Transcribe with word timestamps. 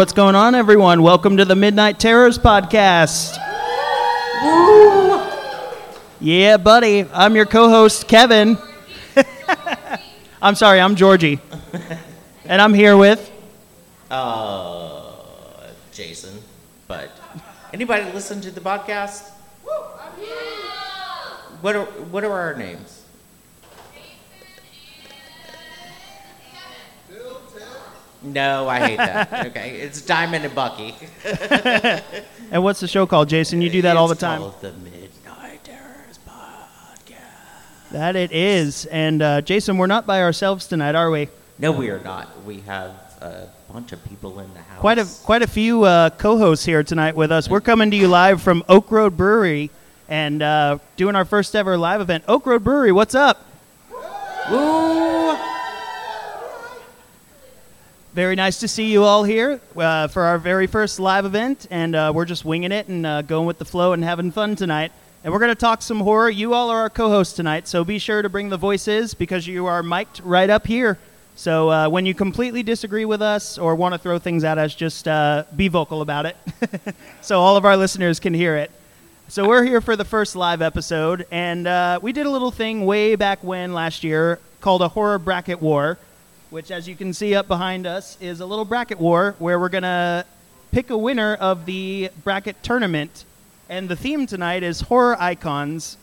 Hey, 0.00 0.02
what's 0.02 0.14
going 0.14 0.34
on, 0.34 0.54
everyone? 0.54 1.02
Welcome 1.02 1.36
to 1.36 1.44
the 1.44 1.54
Midnight 1.54 2.00
Terrors 2.00 2.38
podcast. 2.38 3.36
Yeah, 6.18 6.56
buddy. 6.56 7.04
I'm 7.12 7.36
your 7.36 7.44
co 7.44 7.68
host, 7.68 8.08
Kevin. 8.08 8.56
I'm 10.40 10.54
sorry, 10.54 10.80
I'm 10.80 10.96
Georgie. 10.96 11.38
and 12.46 12.62
I'm 12.62 12.72
here 12.72 12.96
with. 12.96 13.30
Uh, 14.10 15.12
Jason. 15.92 16.32
But 16.88 17.10
anybody 17.74 18.10
listen 18.12 18.40
to 18.40 18.50
the 18.50 18.62
podcast? 18.62 19.28
What 21.60 21.76
are 21.76 21.84
what 21.84 22.24
are 22.24 22.32
our 22.32 22.54
names? 22.54 22.99
No, 28.40 28.68
I 28.68 28.78
hate 28.80 28.96
that. 28.96 29.46
Okay, 29.48 29.80
it's 29.80 30.00
Diamond 30.00 30.44
and 30.46 30.54
Bucky. 30.54 30.94
And 32.52 32.64
what's 32.64 32.80
the 32.80 32.88
show 32.88 33.06
called, 33.06 33.28
Jason? 33.28 33.62
You 33.62 33.70
do 33.70 33.82
that 33.82 33.96
all 33.96 34.08
the 34.08 34.16
time. 34.16 34.40
called 34.40 34.60
the 34.60 34.72
Midnight 34.72 35.62
Terrors 35.62 36.18
podcast. 36.28 37.92
That 37.92 38.16
it 38.16 38.32
is. 38.32 38.86
And 38.86 39.22
uh, 39.22 39.40
Jason, 39.42 39.78
we're 39.78 39.86
not 39.86 40.04
by 40.04 40.20
ourselves 40.22 40.66
tonight, 40.66 40.96
are 40.96 41.12
we? 41.12 41.28
No, 41.60 41.70
we 41.70 41.90
are 41.90 42.00
not. 42.00 42.44
We 42.44 42.58
have 42.62 42.90
a 43.20 43.46
bunch 43.72 43.92
of 43.92 44.02
people 44.04 44.40
in 44.40 44.52
the 44.52 44.62
house. 44.62 44.80
Quite 44.80 44.98
a 44.98 45.06
quite 45.22 45.42
a 45.42 45.46
few 45.46 45.84
uh, 45.84 46.10
co-hosts 46.10 46.64
here 46.64 46.82
tonight 46.82 47.14
with 47.14 47.30
us. 47.30 47.48
We're 47.48 47.60
coming 47.60 47.92
to 47.92 47.96
you 47.96 48.08
live 48.08 48.42
from 48.42 48.64
Oak 48.68 48.90
Road 48.90 49.16
Brewery 49.16 49.70
and 50.08 50.42
uh, 50.42 50.78
doing 50.96 51.14
our 51.14 51.24
first 51.24 51.54
ever 51.54 51.78
live 51.78 52.00
event. 52.00 52.24
Oak 52.26 52.46
Road 52.46 52.64
Brewery, 52.64 52.90
what's 52.90 53.14
up? 53.14 53.46
Ooh. 54.50 55.09
Very 58.12 58.34
nice 58.34 58.58
to 58.58 58.66
see 58.66 58.90
you 58.90 59.04
all 59.04 59.22
here 59.22 59.60
uh, 59.76 60.08
for 60.08 60.24
our 60.24 60.36
very 60.36 60.66
first 60.66 60.98
live 60.98 61.24
event, 61.24 61.68
and 61.70 61.94
uh, 61.94 62.10
we're 62.12 62.24
just 62.24 62.44
winging 62.44 62.72
it 62.72 62.88
and 62.88 63.06
uh, 63.06 63.22
going 63.22 63.46
with 63.46 63.58
the 63.58 63.64
flow 63.64 63.92
and 63.92 64.02
having 64.02 64.32
fun 64.32 64.56
tonight. 64.56 64.90
And 65.22 65.32
we're 65.32 65.38
going 65.38 65.52
to 65.52 65.54
talk 65.54 65.80
some 65.80 66.00
horror. 66.00 66.28
You 66.28 66.52
all 66.52 66.70
are 66.70 66.80
our 66.80 66.90
co-hosts 66.90 67.36
tonight, 67.36 67.68
so 67.68 67.84
be 67.84 68.00
sure 68.00 68.20
to 68.20 68.28
bring 68.28 68.48
the 68.48 68.56
voices 68.56 69.14
because 69.14 69.46
you 69.46 69.66
are 69.66 69.84
mic'd 69.84 70.20
right 70.24 70.50
up 70.50 70.66
here. 70.66 70.98
So 71.36 71.70
uh, 71.70 71.88
when 71.88 72.04
you 72.04 72.12
completely 72.12 72.64
disagree 72.64 73.04
with 73.04 73.22
us 73.22 73.58
or 73.58 73.76
want 73.76 73.94
to 73.94 73.98
throw 73.98 74.18
things 74.18 74.42
at 74.42 74.58
us, 74.58 74.74
just 74.74 75.06
uh, 75.06 75.44
be 75.54 75.68
vocal 75.68 76.02
about 76.02 76.26
it, 76.26 76.36
so 77.20 77.38
all 77.38 77.56
of 77.56 77.64
our 77.64 77.76
listeners 77.76 78.18
can 78.18 78.34
hear 78.34 78.56
it. 78.56 78.72
So 79.28 79.46
we're 79.46 79.62
here 79.62 79.80
for 79.80 79.94
the 79.94 80.04
first 80.04 80.34
live 80.34 80.62
episode, 80.62 81.28
and 81.30 81.64
uh, 81.64 82.00
we 82.02 82.12
did 82.12 82.26
a 82.26 82.30
little 82.30 82.50
thing 82.50 82.86
way 82.86 83.14
back 83.14 83.44
when 83.44 83.72
last 83.72 84.02
year 84.02 84.40
called 84.60 84.82
a 84.82 84.88
horror 84.88 85.20
bracket 85.20 85.62
war, 85.62 85.96
which, 86.50 86.72
as 86.72 86.88
you 86.88 86.96
can 86.96 87.12
see 87.12 87.34
up 87.34 87.46
behind 87.46 87.86
us, 87.86 88.18
is 88.20 88.40
a 88.40 88.46
little 88.46 88.64
bracket 88.64 88.98
war 88.98 89.36
where 89.38 89.58
we're 89.58 89.68
gonna 89.68 90.24
pick 90.72 90.90
a 90.90 90.98
winner 90.98 91.34
of 91.36 91.64
the 91.64 92.10
bracket 92.24 92.60
tournament. 92.62 93.24
And 93.68 93.88
the 93.88 93.94
theme 93.96 94.26
tonight 94.26 94.64
is 94.64 94.80
horror 94.80 95.16
icons. 95.20 95.96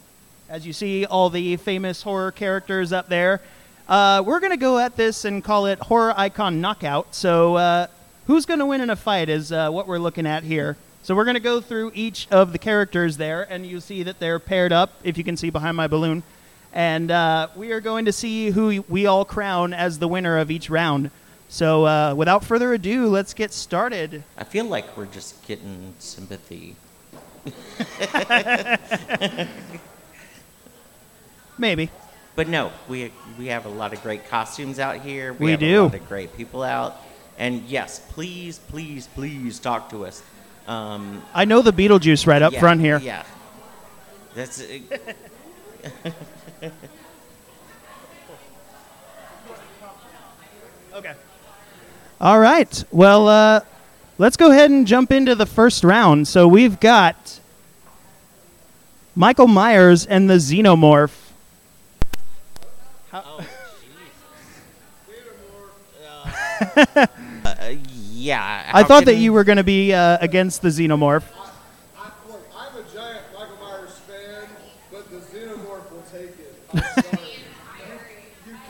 As 0.50 0.66
you 0.66 0.72
see, 0.72 1.06
all 1.06 1.30
the 1.30 1.57
famous 1.57 2.02
horror 2.02 2.31
characters 2.31 2.94
up 2.94 3.09
there. 3.09 3.41
Uh, 3.90 4.24
we're 4.25 4.40
gonna 4.40 4.56
go 4.56 4.80
at 4.80 4.96
this 4.96 5.25
and 5.25 5.44
call 5.44 5.66
it 5.66 5.80
horror 5.80 6.13
icon 6.16 6.62
knockout. 6.62 7.13
So, 7.13 7.56
uh, 7.57 7.88
who's 8.25 8.46
gonna 8.46 8.66
win 8.66 8.80
in 8.80 8.90
a 8.90 8.96
fight 8.96 9.28
is 9.28 9.52
uh, 9.52 9.69
what 9.69 9.86
we're 9.86 10.00
looking 10.00 10.25
at 10.25 10.44
here. 10.44 10.78
So 11.03 11.13
we're 11.13 11.25
gonna 11.25 11.41
go 11.41 11.59
through 11.59 11.91
each 11.94 12.28
of 12.31 12.53
the 12.53 12.57
characters 12.57 13.18
there, 13.18 13.46
and 13.50 13.66
you 13.66 13.81
see 13.81 14.03
that 14.03 14.19
they're 14.19 14.40
paired 14.40 14.72
up. 14.72 14.94
If 15.03 15.18
you 15.18 15.25
can 15.25 15.36
see 15.36 15.50
behind 15.50 15.75
my 15.75 15.88
balloon 15.88 16.24
and 16.74 17.12
uh, 17.12 17.48
we 17.56 17.72
are 17.72 17.82
going 17.82 18.06
to 18.06 18.12
see 18.12 18.50
who 18.50 18.84
we 18.88 19.06
all 19.06 19.26
crown 19.26 19.74
as 19.74 20.00
the 20.00 20.08
winner 20.08 20.38
of 20.38 20.52
each 20.52 20.70
round. 20.70 21.12
So, 21.50 21.86
uh, 21.86 22.14
without 22.16 22.44
further 22.44 22.74
ado, 22.74 23.08
let's 23.08 23.34
get 23.34 23.54
started. 23.54 24.24
I 24.38 24.44
feel 24.44 24.66
like 24.66 24.98
we're 24.98 25.06
just 25.06 25.46
getting 25.48 25.94
sympathy. 26.00 26.76
Maybe. 31.58 31.90
But 32.36 32.50
no, 32.50 32.72
we 32.88 33.12
we 33.40 33.48
have 33.48 33.66
a 33.66 33.70
lot 33.70 33.94
of 33.94 34.04
great 34.04 34.30
costumes 34.30 34.78
out 34.78 34.98
here. 34.98 35.34
We 35.34 35.52
have 35.52 35.60
do. 35.60 35.82
a 35.82 35.86
lot 35.86 35.96
of 35.96 36.08
great 36.08 36.36
people 36.38 36.64
out. 36.64 37.02
And 37.38 37.64
yes, 37.64 38.00
please, 38.12 38.60
please, 38.60 39.08
please 39.08 39.60
talk 39.60 39.90
to 39.92 40.06
us. 40.06 40.22
Um, 40.68 41.24
I 41.34 41.46
know 41.46 41.62
the 41.62 41.72
Beetlejuice 41.72 42.28
right 42.28 42.42
up 42.42 42.54
yeah, 42.54 42.60
front 42.60 42.82
here. 42.82 43.00
Yeah. 43.00 43.24
That's 44.36 44.62
uh, 44.62 44.80
Okay. 50.94 51.14
All 52.20 52.40
right. 52.40 52.84
Well, 52.92 53.28
uh, 53.28 53.59
let's 54.18 54.36
go 54.36 54.50
ahead 54.50 54.72
and 54.72 54.88
jump 54.88 55.12
into 55.12 55.36
the 55.36 55.46
first 55.46 55.84
round. 55.84 56.28
So 56.28 56.48
we've 56.48 56.80
got 56.80 57.40
Michael 59.16 59.46
Myers 59.46 60.08
and 60.08 60.28
the 60.28 60.38
Xenomorph. 60.38 61.16
yeah. 68.12 68.72
I 68.74 68.84
thought 68.84 69.06
that 69.06 69.16
you 69.16 69.34
were 69.34 69.44
going 69.44 69.58
to 69.58 69.64
be 69.64 69.94
uh, 69.94 70.18
against 70.19 70.62
the 70.62 70.69
Xenomorph. 70.69 71.24
I, 71.98 72.12
look, 72.28 72.42
I'm 72.56 72.75
a 72.75 72.84
giant 72.94 73.24
Michael 73.34 73.58
Myers 73.58 73.98
fan, 74.08 74.48
but 74.92 75.09
the 75.12 75.18
Xenomorph 75.18 75.92
will 75.92 76.04
take 76.12 76.24
it. 76.24 76.31
I'm 76.31 76.34
sorry. 76.36 76.57
You 76.74 76.82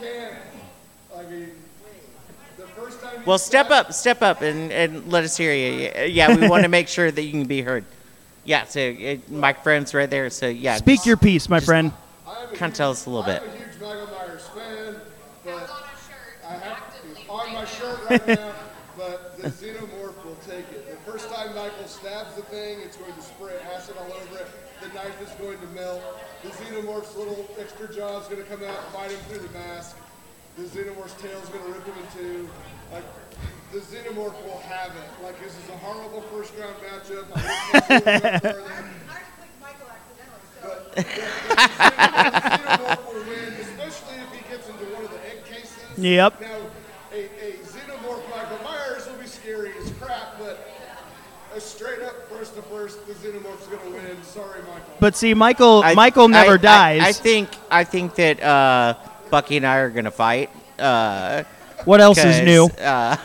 can't. 0.00 0.34
I 1.16 1.22
mean, 1.24 1.50
the 2.56 2.66
first 2.68 3.00
time. 3.00 3.22
Well, 3.26 3.38
step 3.38 3.66
slapped- 3.68 3.88
up, 3.88 3.92
step 3.94 4.22
up, 4.22 4.42
and, 4.42 4.70
and 4.72 5.10
let 5.10 5.24
us 5.24 5.36
hear 5.36 5.52
you. 5.52 5.90
Yeah, 6.06 6.34
we 6.36 6.48
want 6.48 6.62
to 6.62 6.68
make 6.68 6.88
sure 6.88 7.10
that 7.10 7.22
you 7.22 7.30
can 7.30 7.44
be 7.44 7.62
heard. 7.62 7.84
Yeah, 8.44 8.64
so 8.64 8.80
uh, 8.80 9.16
microphone's 9.28 9.92
right 9.94 10.08
there. 10.08 10.30
So 10.30 10.48
yeah, 10.48 10.76
Speak 10.76 11.04
your 11.04 11.16
piece, 11.16 11.48
my 11.48 11.60
friend. 11.60 11.92
I 12.26 12.44
am 12.44 12.54
Kind 12.54 12.72
of 12.72 12.76
tell 12.76 12.90
us 12.90 13.06
a 13.06 13.10
little 13.10 13.24
bit. 13.24 13.42
I'm 13.42 13.48
a 13.48 13.52
huge 13.52 13.80
Michael 13.80 14.06
Myers 14.06 14.46
fan, 14.48 14.96
but 15.44 15.70
I 16.46 16.52
have 16.54 16.82
it's 17.10 17.20
on 17.28 17.52
my 17.52 17.64
shirt 17.66 17.98
right 18.08 18.26
now. 18.26 18.52
But 18.96 19.36
the 19.38 19.48
Xenomorph 19.50 20.24
will 20.24 20.36
take 20.46 20.64
it. 20.72 20.90
The 20.90 21.12
first 21.12 21.28
time 21.30 21.54
Michael 21.54 21.86
stabs 21.86 22.34
the 22.36 22.42
thing, 22.42 22.80
it's 22.80 22.96
going 22.96 22.96
to 22.96 22.96
spray 22.96 22.97
acid 23.88 23.96
all 24.00 24.12
over 24.12 24.38
it. 24.38 24.46
The 24.80 24.88
knife 24.94 25.20
is 25.22 25.30
going 25.40 25.58
to 25.58 25.66
melt. 25.68 26.02
The 26.42 26.50
Xenomorph's 26.50 27.16
little 27.16 27.48
extra 27.58 27.90
jaw 27.92 28.20
is 28.20 28.28
going 28.28 28.42
to 28.42 28.48
come 28.48 28.62
out, 28.62 28.78
and 28.84 28.92
bite 28.92 29.10
him 29.10 29.18
through 29.28 29.40
the 29.46 29.58
mask. 29.58 29.96
The 30.56 30.64
Xenomorph's 30.64 31.20
tail 31.20 31.38
is 31.38 31.48
going 31.48 31.64
to 31.64 31.72
rip 31.72 31.84
him 31.84 31.94
in 31.98 32.06
two. 32.18 32.48
Like, 32.92 33.04
the 33.72 33.78
Xenomorph 33.78 34.44
will 34.44 34.60
have 34.60 34.92
it. 34.92 35.22
Like, 35.22 35.40
this 35.42 35.52
is 35.52 35.68
a 35.68 35.76
horrible 35.78 36.20
first 36.22 36.52
round 36.58 36.76
matchup. 36.76 37.26
I. 37.34 38.54
But 40.60 40.96
Xenomorph 40.96 43.06
will 43.06 43.24
win, 43.24 43.54
especially 43.60 44.16
if 44.16 44.32
he 44.32 44.40
gets 44.50 44.68
into 44.68 44.84
one 44.94 45.04
of 45.04 45.10
the 45.10 45.20
egg 45.28 45.44
cases. 45.44 45.78
Yep. 45.96 46.40
Now, 46.40 46.58
a, 47.12 47.24
a 47.24 47.52
Xenomorph 47.64 48.28
Michael 48.30 48.58
Myers 48.64 49.06
will 49.06 49.18
be 49.18 49.26
scary 49.26 49.72
as 49.80 49.90
crap, 49.92 50.36
but 50.38 50.68
a 51.54 51.60
straight 51.60 51.97
up 52.58 52.68
first 52.70 52.98
to 52.98 53.14
first, 53.14 53.22
the 53.22 53.28
Xenomorph's 53.28 53.66
going 53.66 53.80
to 53.80 53.90
win. 53.90 54.22
Sorry, 54.22 54.60
Michael. 54.60 54.82
But 55.00 55.16
see, 55.16 55.34
Michael 55.34 55.82
I- 55.84 55.94
Michael 55.94 56.28
never 56.28 56.52
I- 56.52 56.54
I- 56.54 56.56
dies. 56.58 57.02
I, 57.02 57.12
think 57.12 57.48
I 57.70 57.84
think 57.84 58.14
that 58.16 58.42
uh, 58.42 58.94
Bucky 59.30 59.56
and 59.56 59.66
I 59.66 59.76
are 59.78 59.90
gonna 59.90 60.10
fight. 60.10 60.50
Uh, 60.78 61.44
what 61.84 62.00
else 62.00 62.18
is 62.18 62.42
new? 62.42 62.66
Uh, 62.66 63.16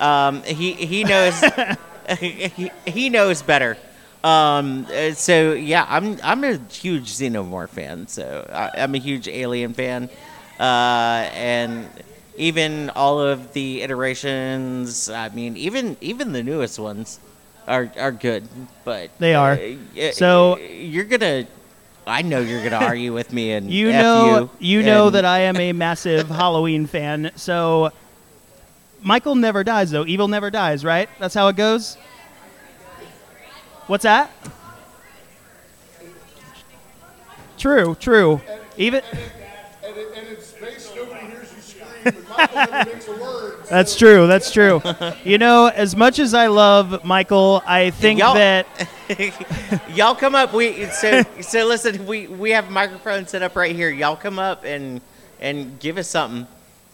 um, 0.00 0.42
he 0.42 0.72
he 0.72 1.04
knows 1.04 1.42
he, 2.18 2.70
he 2.86 3.10
knows 3.10 3.42
better. 3.42 3.76
Um, 4.24 4.86
so 5.14 5.52
yeah, 5.52 5.86
I'm 5.88 6.18
I'm 6.22 6.44
a 6.44 6.58
huge 6.70 7.10
Xenomorph 7.12 7.70
fan. 7.70 8.06
So 8.08 8.48
I, 8.52 8.82
I'm 8.82 8.94
a 8.94 8.98
huge 8.98 9.28
Alien 9.28 9.74
fan, 9.74 10.10
uh, 10.58 11.30
and 11.32 11.88
even 12.36 12.90
all 12.90 13.20
of 13.20 13.52
the 13.52 13.82
iterations. 13.82 15.08
I 15.08 15.28
mean, 15.30 15.56
even 15.56 15.96
even 16.00 16.32
the 16.32 16.42
newest 16.42 16.78
ones 16.78 17.20
are 17.68 17.90
are 17.98 18.12
good. 18.12 18.48
But 18.84 19.10
They 19.18 19.34
are. 19.34 19.52
uh, 19.52 20.10
So- 20.12 20.58
you're 20.58 21.04
gonna. 21.04 21.46
I 22.06 22.22
know 22.22 22.40
you're 22.40 22.64
gonna 22.64 22.84
argue 22.84 23.12
with 23.12 23.32
me 23.34 23.52
and 23.52 23.70
You 23.78 23.90
F 23.90 24.02
know, 24.02 24.50
you, 24.58 24.82
know 24.82 25.10
that 25.10 25.24
I 25.26 25.40
am 25.40 25.56
a 25.58 25.72
massive 25.74 26.28
Halloween 26.28 26.86
fan. 26.86 27.30
So, 27.36 27.92
Michael 29.02 29.34
never 29.34 29.62
dies, 29.62 29.90
though. 29.90 30.06
Evil 30.06 30.26
never 30.26 30.50
dies, 30.50 30.84
right? 30.86 31.08
That's 31.20 31.34
how 31.34 31.48
it 31.48 31.56
goes. 31.56 31.96
What's 33.88 34.04
that? 34.04 34.30
True, 37.58 37.94
true. 37.98 38.40
Even 38.76 39.02
And, 39.82 39.96
in- 39.96 40.06
and 40.16 40.28
in 40.28 40.40
space, 40.40 40.90
nobody 40.94 41.26
hears 41.26 41.34
and 41.34 41.36
Michael 41.36 41.36
never 41.36 41.36
makes 41.36 41.36
a 41.36 41.36
word. 41.36 41.37
That's 43.68 43.96
true. 43.96 44.26
That's 44.26 44.52
true. 44.52 44.80
You 45.24 45.38
know, 45.38 45.66
as 45.66 45.94
much 45.96 46.18
as 46.18 46.34
I 46.34 46.46
love 46.46 47.04
Michael, 47.04 47.62
I 47.66 47.90
think 47.90 48.20
Y'all- 48.20 48.34
that 48.34 48.66
Y'all 49.94 50.14
come 50.14 50.34
up. 50.34 50.52
We 50.52 50.84
so 50.86 51.22
so 51.40 51.66
listen. 51.66 52.06
We 52.06 52.26
we 52.26 52.50
have 52.50 52.68
a 52.68 52.70
microphone 52.70 53.26
set 53.26 53.42
up 53.42 53.56
right 53.56 53.74
here. 53.74 53.90
Y'all 53.90 54.16
come 54.16 54.38
up 54.38 54.64
and 54.64 55.00
and 55.40 55.78
give 55.80 55.98
us 55.98 56.08
something. 56.08 56.46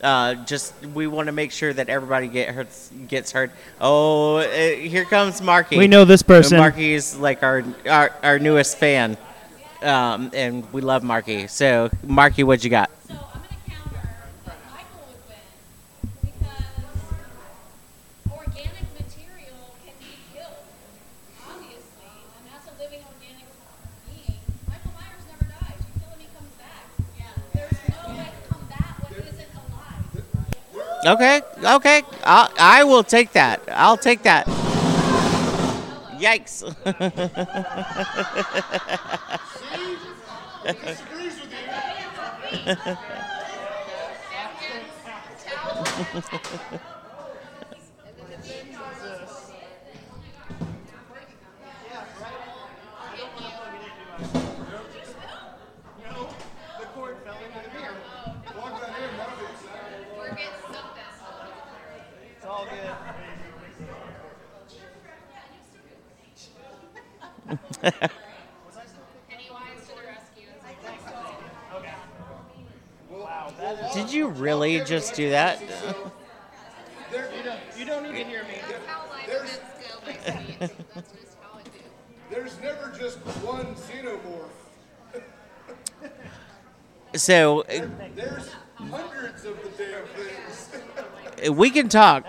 Uh, 0.02 0.34
just 0.44 0.74
we 0.94 1.06
want 1.06 1.26
to 1.26 1.32
make 1.32 1.50
sure 1.50 1.72
that 1.72 1.88
everybody 1.88 2.28
get 2.28 2.54
hurt, 2.54 2.68
gets 3.08 3.32
heard. 3.32 3.50
Oh, 3.80 4.36
uh, 4.36 4.48
here 4.48 5.04
comes 5.04 5.40
Marky. 5.40 5.78
We 5.78 5.88
know 5.88 6.04
this 6.04 6.22
person. 6.22 6.58
Marky 6.58 6.92
is 6.92 7.16
like 7.16 7.42
our, 7.42 7.64
our 7.88 8.12
our 8.22 8.38
newest 8.38 8.76
fan, 8.76 9.16
um, 9.82 10.30
and 10.34 10.70
we 10.72 10.82
love 10.82 11.02
Marky. 11.02 11.46
So, 11.46 11.90
Marky, 12.02 12.44
what 12.44 12.62
you 12.62 12.70
got? 12.70 12.90
So 13.08 13.14
Okay, 31.06 31.42
okay, 31.62 32.02
I'll, 32.24 32.48
I 32.58 32.84
will 32.84 33.04
take 33.04 33.32
that. 33.32 33.60
I'll 33.68 33.98
take 33.98 34.22
that. 34.22 34.46
Yikes! 36.16 36.62
Disagrees 40.64 41.40
with 41.40 41.52
you. 41.52 41.58
Plug 58.46 58.80
that 58.80 59.00
in, 59.00 59.16
that'll 59.18 59.36
be 59.36 59.44
exciting. 59.44 60.04
It's 62.36 62.46
all 62.46 62.66
good. 62.66 62.90
Did 73.94 74.12
you 74.12 74.28
really 74.28 74.80
just 74.80 75.14
do 75.14 75.30
that? 75.30 75.60
There, 77.10 77.30
You 77.78 77.84
don't 77.84 78.02
need 78.02 78.12
to 78.18 78.24
hear 78.24 78.42
me. 78.44 78.56
there's, 79.26 79.58
there's 82.30 82.60
never 82.60 82.92
just 82.98 83.18
one 83.18 83.74
xenomorph. 83.76 84.50
So 87.14 87.60
uh, 87.60 87.86
There's 88.16 88.50
hundreds 88.74 89.44
of 89.44 89.56
the 89.62 89.70
damn 89.84 90.04
things. 90.06 91.56
we 91.56 91.70
can 91.70 91.88
talk. 91.88 92.24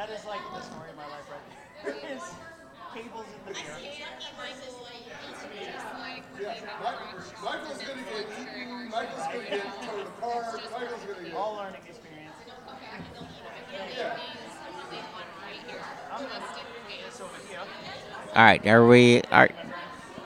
All 18.36 18.44
right, 18.44 18.66
are 18.68 18.86
we? 18.86 19.22
Are 19.32 19.50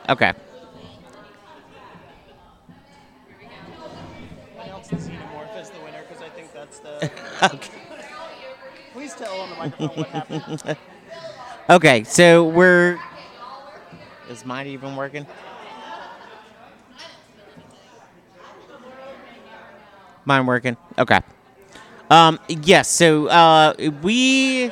okay. 0.10 0.34
Announce 4.60 4.88
the 4.88 4.96
xenomorph 4.96 5.56
as 5.56 5.70
the 5.70 5.80
winner 5.82 6.02
because 6.10 6.24
I 6.24 6.30
think 6.30 6.52
that's 6.52 6.80
the. 6.80 7.12
Okay. 7.44 7.70
Please 8.94 9.14
tell 9.14 9.40
on 9.40 9.52
the 9.52 9.56
microphone 9.58 9.90
what 9.90 10.08
happened. 10.08 10.78
Okay, 11.70 12.04
so 12.04 12.46
we're. 12.46 13.00
Is 14.28 14.44
mine 14.44 14.66
even 14.66 14.96
working? 14.96 15.28
Mine 20.26 20.48
working? 20.48 20.78
Okay. 20.98 21.20
Um. 22.10 22.40
Yes. 22.48 22.90
So 22.90 23.28
uh, 23.28 23.76
we. 24.02 24.72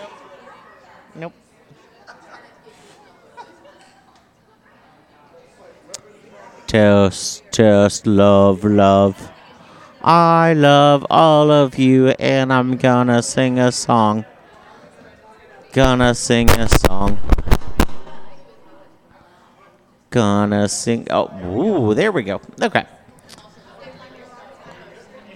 Nope. 1.14 1.34
Toast, 6.78 7.42
toast, 7.52 8.06
love, 8.06 8.64
love. 8.64 9.32
I 10.04 10.54
love 10.54 11.08
all 11.10 11.50
of 11.50 11.80
you, 11.80 12.10
and 12.20 12.54
I'm 12.54 12.78
gonna 12.78 13.24
sing 13.24 13.58
a 13.58 13.72
song. 13.72 14.26
Gonna 15.74 16.14
sing 16.14 16.52
a 16.52 16.70
song. 16.70 17.18
Gonna 20.12 20.70
sing. 20.70 21.08
Oh, 21.10 21.34
ooh, 21.48 21.96
there 21.96 22.12
we 22.12 22.22
go. 22.22 22.42
Okay. 22.62 22.86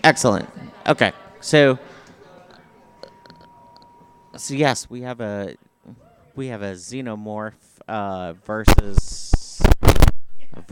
Excellent. 0.03 0.47
Okay, 0.85 1.11
so. 1.39 1.79
So 4.37 4.53
yes, 4.53 4.87
we 4.91 5.01
have 5.01 5.19
a 5.21 5.55
we 6.35 6.49
have 6.49 6.61
a 6.61 6.73
xenomorph 6.73 7.53
uh, 7.87 8.33
versus 8.45 9.30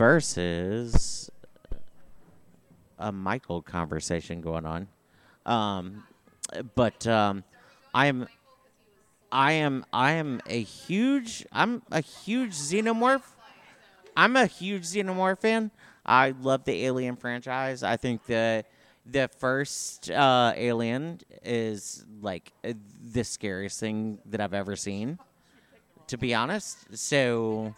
versus 0.00 1.30
a 2.98 3.12
Michael 3.12 3.60
conversation 3.60 4.40
going 4.40 4.64
on. 4.64 4.88
Um, 5.44 6.04
but 6.74 7.06
um, 7.06 7.44
I'm 7.92 8.26
I 9.30 9.52
am 9.52 9.84
I 9.92 10.12
am 10.12 10.40
a 10.46 10.62
huge 10.62 11.44
I'm 11.52 11.82
a 11.92 12.00
huge 12.00 12.52
xenomorph. 12.52 13.24
I'm 14.16 14.36
a 14.36 14.46
huge 14.46 14.84
xenomorph 14.84 15.40
fan. 15.40 15.70
I 16.06 16.30
love 16.30 16.64
the 16.64 16.86
Alien 16.86 17.16
franchise. 17.16 17.82
I 17.82 17.98
think 17.98 18.24
the 18.24 18.64
the 19.04 19.28
first 19.28 20.10
uh, 20.10 20.54
Alien 20.56 21.20
is 21.44 22.06
like 22.22 22.54
the 22.62 23.22
scariest 23.22 23.78
thing 23.78 24.18
that 24.24 24.40
I've 24.40 24.54
ever 24.54 24.76
seen. 24.76 25.18
To 26.06 26.16
be 26.16 26.34
honest, 26.34 26.96
so 26.96 27.74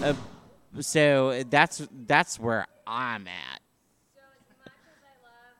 uh, 0.00 0.14
so 0.80 1.42
that's 1.48 1.86
that's 2.06 2.38
where 2.38 2.66
I'm 2.86 3.26
at. 3.26 3.60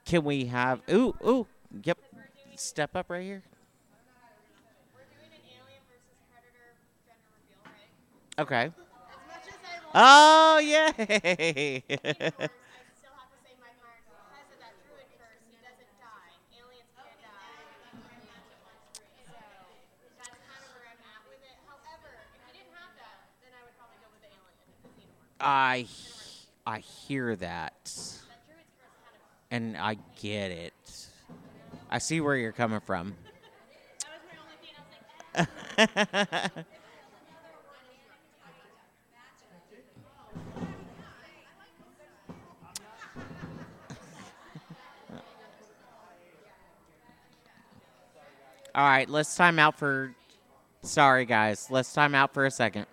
Can 0.05 0.25
we 0.25 0.47
have? 0.47 0.81
Ooh, 0.91 1.15
ooh, 1.27 1.47
yep. 1.83 1.99
Step 2.57 2.97
up 2.97 3.11
right 3.11 3.23
here. 3.23 3.43
Okay. 3.45 3.55
Oh, 4.75 5.38
an 5.38 5.43
alien 5.50 5.83
versus 5.91 6.15
predator 6.31 6.79
gender 7.05 7.29
reveal, 7.35 7.59
right? 7.67 7.91
Okay. 8.38 8.65
As 8.71 8.79
much 9.27 9.50
as 9.50 9.59
I 9.67 9.83
love 9.83 9.91
Oh 9.99 10.59
yay! 10.62 11.83
I 11.83 11.99
still 12.95 13.15
have 13.19 13.31
to 13.35 13.38
say 13.43 13.55
Mike 13.59 13.75
Myers 13.83 14.07
because 14.07 14.47
of 14.55 14.59
that 14.62 14.79
druid 14.87 15.11
curse, 15.19 15.43
he 15.50 15.59
doesn't 15.59 15.93
die. 15.99 16.38
Aliens 16.55 16.91
can't 16.95 17.19
die. 17.19 17.67
So 19.99 20.07
that's 20.23 20.38
kind 20.38 20.62
of 20.62 20.71
where 20.71 20.87
I'm 20.87 21.03
at 21.03 21.23
with 21.27 21.43
it. 21.43 21.59
However, 21.67 22.15
if 22.31 22.38
he 22.47 22.62
didn't 22.62 22.79
have 22.79 22.95
that, 22.95 23.27
then 23.43 23.50
I 23.59 23.61
would 23.67 23.75
probably 23.75 23.99
go 23.99 24.07
with 24.15 24.23
the 24.23 24.31
alien, 24.31 24.55
the 24.87 24.91
xenomorph. 24.95 25.27
I 25.40 25.87
I 26.66 26.78
hear 26.78 27.37
that, 27.37 27.92
and 29.50 29.76
I 29.76 29.97
get 30.21 30.50
it. 30.50 30.75
I 31.90 31.99
see 31.99 32.21
where 32.21 32.37
you're 32.37 32.52
coming 32.52 32.80
from. 32.80 33.14
All 48.75 48.87
right, 48.87 49.09
let's 49.09 49.35
time 49.35 49.59
out 49.59 49.78
for. 49.78 50.14
Sorry, 50.83 51.25
guys. 51.25 51.68
Let's 51.71 51.92
time 51.92 52.14
out 52.14 52.33
for 52.33 52.47
a 52.47 52.50
second. 52.50 52.87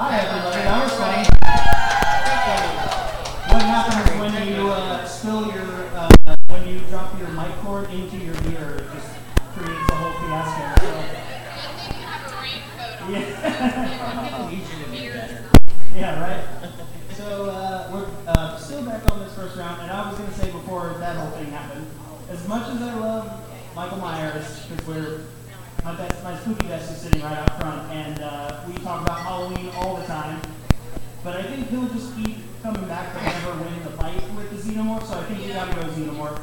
Hi 0.00 0.16
everybody, 0.16 0.64
that 0.64 0.80
was 0.82 0.96
funny. 0.96 1.28
What 3.52 3.68
happens 3.68 4.08
when 4.18 4.32
you 4.48 4.64
uh, 4.70 5.04
spill 5.04 5.52
your 5.52 5.84
uh, 5.92 6.08
when 6.48 6.64
you 6.66 6.78
drop 6.88 7.12
your 7.18 7.28
mic 7.28 7.52
cord 7.60 7.90
into 7.90 8.16
your 8.16 8.32
beer? 8.40 8.76
It 8.80 8.88
just 8.96 9.12
creates 9.52 9.90
a 9.90 9.94
whole 9.94 10.12
fiasco. 10.24 10.80
So. 10.80 10.88
Yeah. 13.12 13.28
yeah, 15.94 16.18
right. 16.18 16.44
So 17.12 17.50
uh, 17.50 17.90
we're 17.92 18.08
uh, 18.26 18.56
still 18.56 18.82
back 18.86 19.04
on 19.12 19.20
this 19.20 19.34
first 19.34 19.58
round, 19.58 19.82
and 19.82 19.90
I 19.90 20.08
was 20.08 20.16
gonna 20.18 20.32
say 20.32 20.50
before 20.50 20.94
that 20.98 21.18
whole 21.18 21.32
thing 21.32 21.50
happened, 21.50 21.86
as 22.30 22.48
much 22.48 22.70
as 22.70 22.80
I 22.80 22.94
love 22.94 23.30
Michael 23.76 23.98
Myers, 23.98 24.64
because 24.64 24.86
we're 24.86 25.20
my 25.84 25.94
best, 25.96 26.22
my 26.22 26.38
spooky 26.40 26.66
vest 26.66 26.90
is 26.92 26.98
sitting 26.98 27.22
right 27.22 27.38
out 27.38 27.60
front, 27.60 27.90
and 27.92 28.20
uh, 28.20 28.60
we 28.66 28.74
talk 28.74 29.02
about 29.02 29.18
Halloween 29.20 29.70
all 29.76 29.96
the 29.96 30.04
time. 30.06 30.40
But 31.24 31.36
I 31.36 31.42
think 31.42 31.68
he'll 31.68 31.88
just 31.88 32.14
keep 32.16 32.36
coming 32.62 32.84
back 32.86 33.14
to 33.16 33.22
never 33.22 33.52
win 33.62 33.82
the 33.84 33.90
fight 33.90 34.22
with 34.34 34.50
the 34.50 34.56
xenomorph, 34.56 35.06
so 35.06 35.18
I 35.18 35.24
think 35.24 35.40
we 35.46 35.52
gotta 35.52 35.74
go 35.74 35.82
xenomorph. 35.88 36.40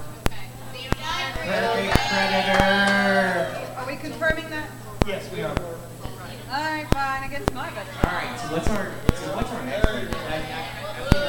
Perfect 0.73 1.97
predator. 2.09 3.73
Are 3.77 3.87
we 3.87 3.95
confirming 3.95 4.49
that? 4.49 4.69
Yes, 5.07 5.31
we 5.31 5.41
are. 5.41 5.55
All 5.57 6.63
right, 6.63 6.87
fine. 6.91 7.23
I 7.23 7.27
guess 7.29 7.43
my 7.53 7.69
budget. 7.69 7.93
All 8.03 8.11
right. 8.11 8.39
So 8.39 8.47
what's 8.53 8.67
our 8.69 8.91
so 9.15 9.35
what's 9.35 9.49
our 9.51 9.65
next? 9.65 9.87
I, 9.87 9.93
I, 9.93 10.37
I 10.41 11.27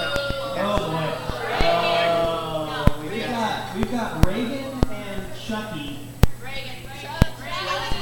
Oh 0.60 0.90
boy. 0.90 1.08
oh, 1.62 3.00
we 3.02 3.08
We've 3.10 3.26
got 3.26 3.30
got 3.30 3.76
we've 3.76 3.90
got 3.92 4.24
Regan 4.26 4.80
and 4.90 5.36
Chucky. 5.38 6.07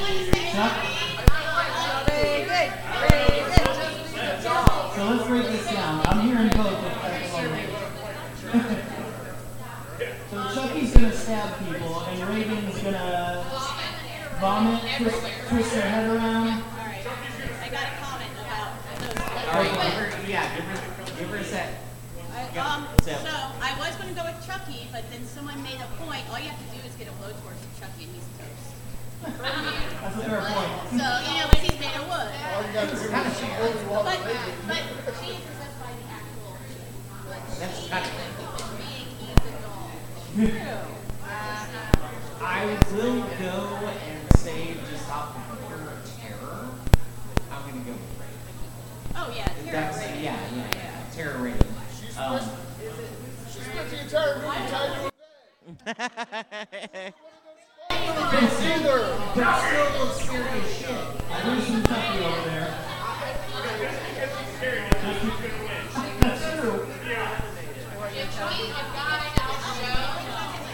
Chuck. 0.07 0.73
Regan, 2.07 2.71
Regan. 3.01 3.51
So 4.95 5.03
let's 5.03 5.27
break 5.27 5.43
this 5.47 5.65
down. 5.69 6.01
I'm 6.07 6.21
hearing 6.21 6.47
both 6.49 6.79
if 6.85 7.01
that's 7.01 7.33
all 7.35 7.43
right. 7.51 7.69
so 10.31 10.61
Chucky's 10.61 10.93
gonna 10.93 11.11
stab 11.11 11.59
people, 11.59 12.01
and 12.03 12.29
Regan's 12.29 12.81
gonna 12.81 13.45
vomit, 14.39 14.81
twist, 14.97 15.21
twist 15.49 15.71
their 15.73 15.81
head 15.81 16.09
around. 16.09 16.47
I 16.63 17.69
got 17.69 17.83
a 17.83 17.95
comment 17.99 18.31
about 18.39 18.71
those. 18.99 19.19
All 19.47 19.59
right. 19.61 19.71
Give 19.71 19.93
her, 19.93 20.29
yeah. 20.31 20.55
Give 20.55 20.65
her 20.65 20.79
give 21.19 21.29
her 21.31 21.37
a 21.37 21.43
set. 21.43 21.69
Um, 22.57 22.87
So- 23.03 23.11
so 23.11 23.33
I 23.61 23.75
was 23.77 23.93
going 23.97 24.09
to 24.09 24.15
go 24.15 24.23
with 24.25 24.39
Chucky, 24.47 24.87
but 24.91 25.03
then 25.11 25.25
someone 25.27 25.61
made 25.63 25.77
a 25.81 25.87
point. 26.03 26.23
All 26.31 26.39
you 26.39 26.49
have 26.49 26.57
to 26.57 26.65
do 26.75 26.87
is 26.87 26.93
get 26.95 27.07
a 27.07 27.11
blowtorch 27.11 27.59
to 27.59 27.69
Chucky 27.81 28.05
and 28.05 28.13
he's 28.15 28.25
toast. 28.39 28.73
That's 29.23 30.15
a 30.15 30.21
fair 30.21 30.41
point. 30.41 30.71
So 30.89 30.95
you 30.95 31.01
know, 31.01 31.47
because 31.49 31.65
he's 31.65 31.79
made 31.79 31.95
of 31.95 32.07
wood. 32.07 32.29
All 32.53 32.61
you 32.65 32.73
gotta 32.73 32.87
do 32.87 32.93
is 32.93 33.01
only 33.11 33.87
walk 33.89 34.05
But 34.05 34.19
but 35.05 35.15
she 35.23 35.31
is 35.31 35.41
possessed 35.41 35.79
by 35.79 35.91
the 35.93 36.05
actual 36.11 36.57
That's 37.59 37.87
kind 37.89 38.05
of. 38.05 38.11
being. 38.77 39.07
He's 39.19 39.37
a 39.37 39.51
doll. 39.61 39.91
I 42.39 42.65
will 42.91 43.21
go 43.39 43.87
and 43.87 44.19
say 44.37 44.75
just 44.89 45.09
off 45.09 45.35
of 45.35 46.19
terror. 46.21 46.69
I'm 47.51 47.61
gonna 47.69 47.83
go 47.83 47.91
with 47.93 48.19
Regan. 48.19 49.15
Oh 49.15 49.33
yeah, 49.35 49.47
That's 49.71 49.97
terror. 49.97 50.15
yeah, 50.19 50.55
yeah, 50.55 50.67
yeah. 50.75 51.03
Terror 51.13 51.39
rating. 51.43 51.73
Um, 52.17 52.39
She 53.51 53.59
spent 53.61 53.89
the 53.89 53.97
entire 54.01 54.35
movie 54.35 54.69
tied 54.69 54.91
to 54.95 55.07
a 55.07 55.95
bed. 55.95 57.13
Still, 58.07 59.03
but 59.35 59.51
still 59.59 59.89
those 59.99 60.15
scary 60.21 60.61
as 60.61 60.71
shit. 60.77 61.03
There's 61.43 61.63
some 61.67 61.83
Chucky 61.83 62.23
over 62.23 62.41
there. 62.47 62.71
That's 66.21 66.41
true. 66.55 66.77
If 68.15 68.31
we 68.31 68.71
have 68.71 68.89
got 68.95 69.19
our 69.27 69.55
show, 69.75 70.01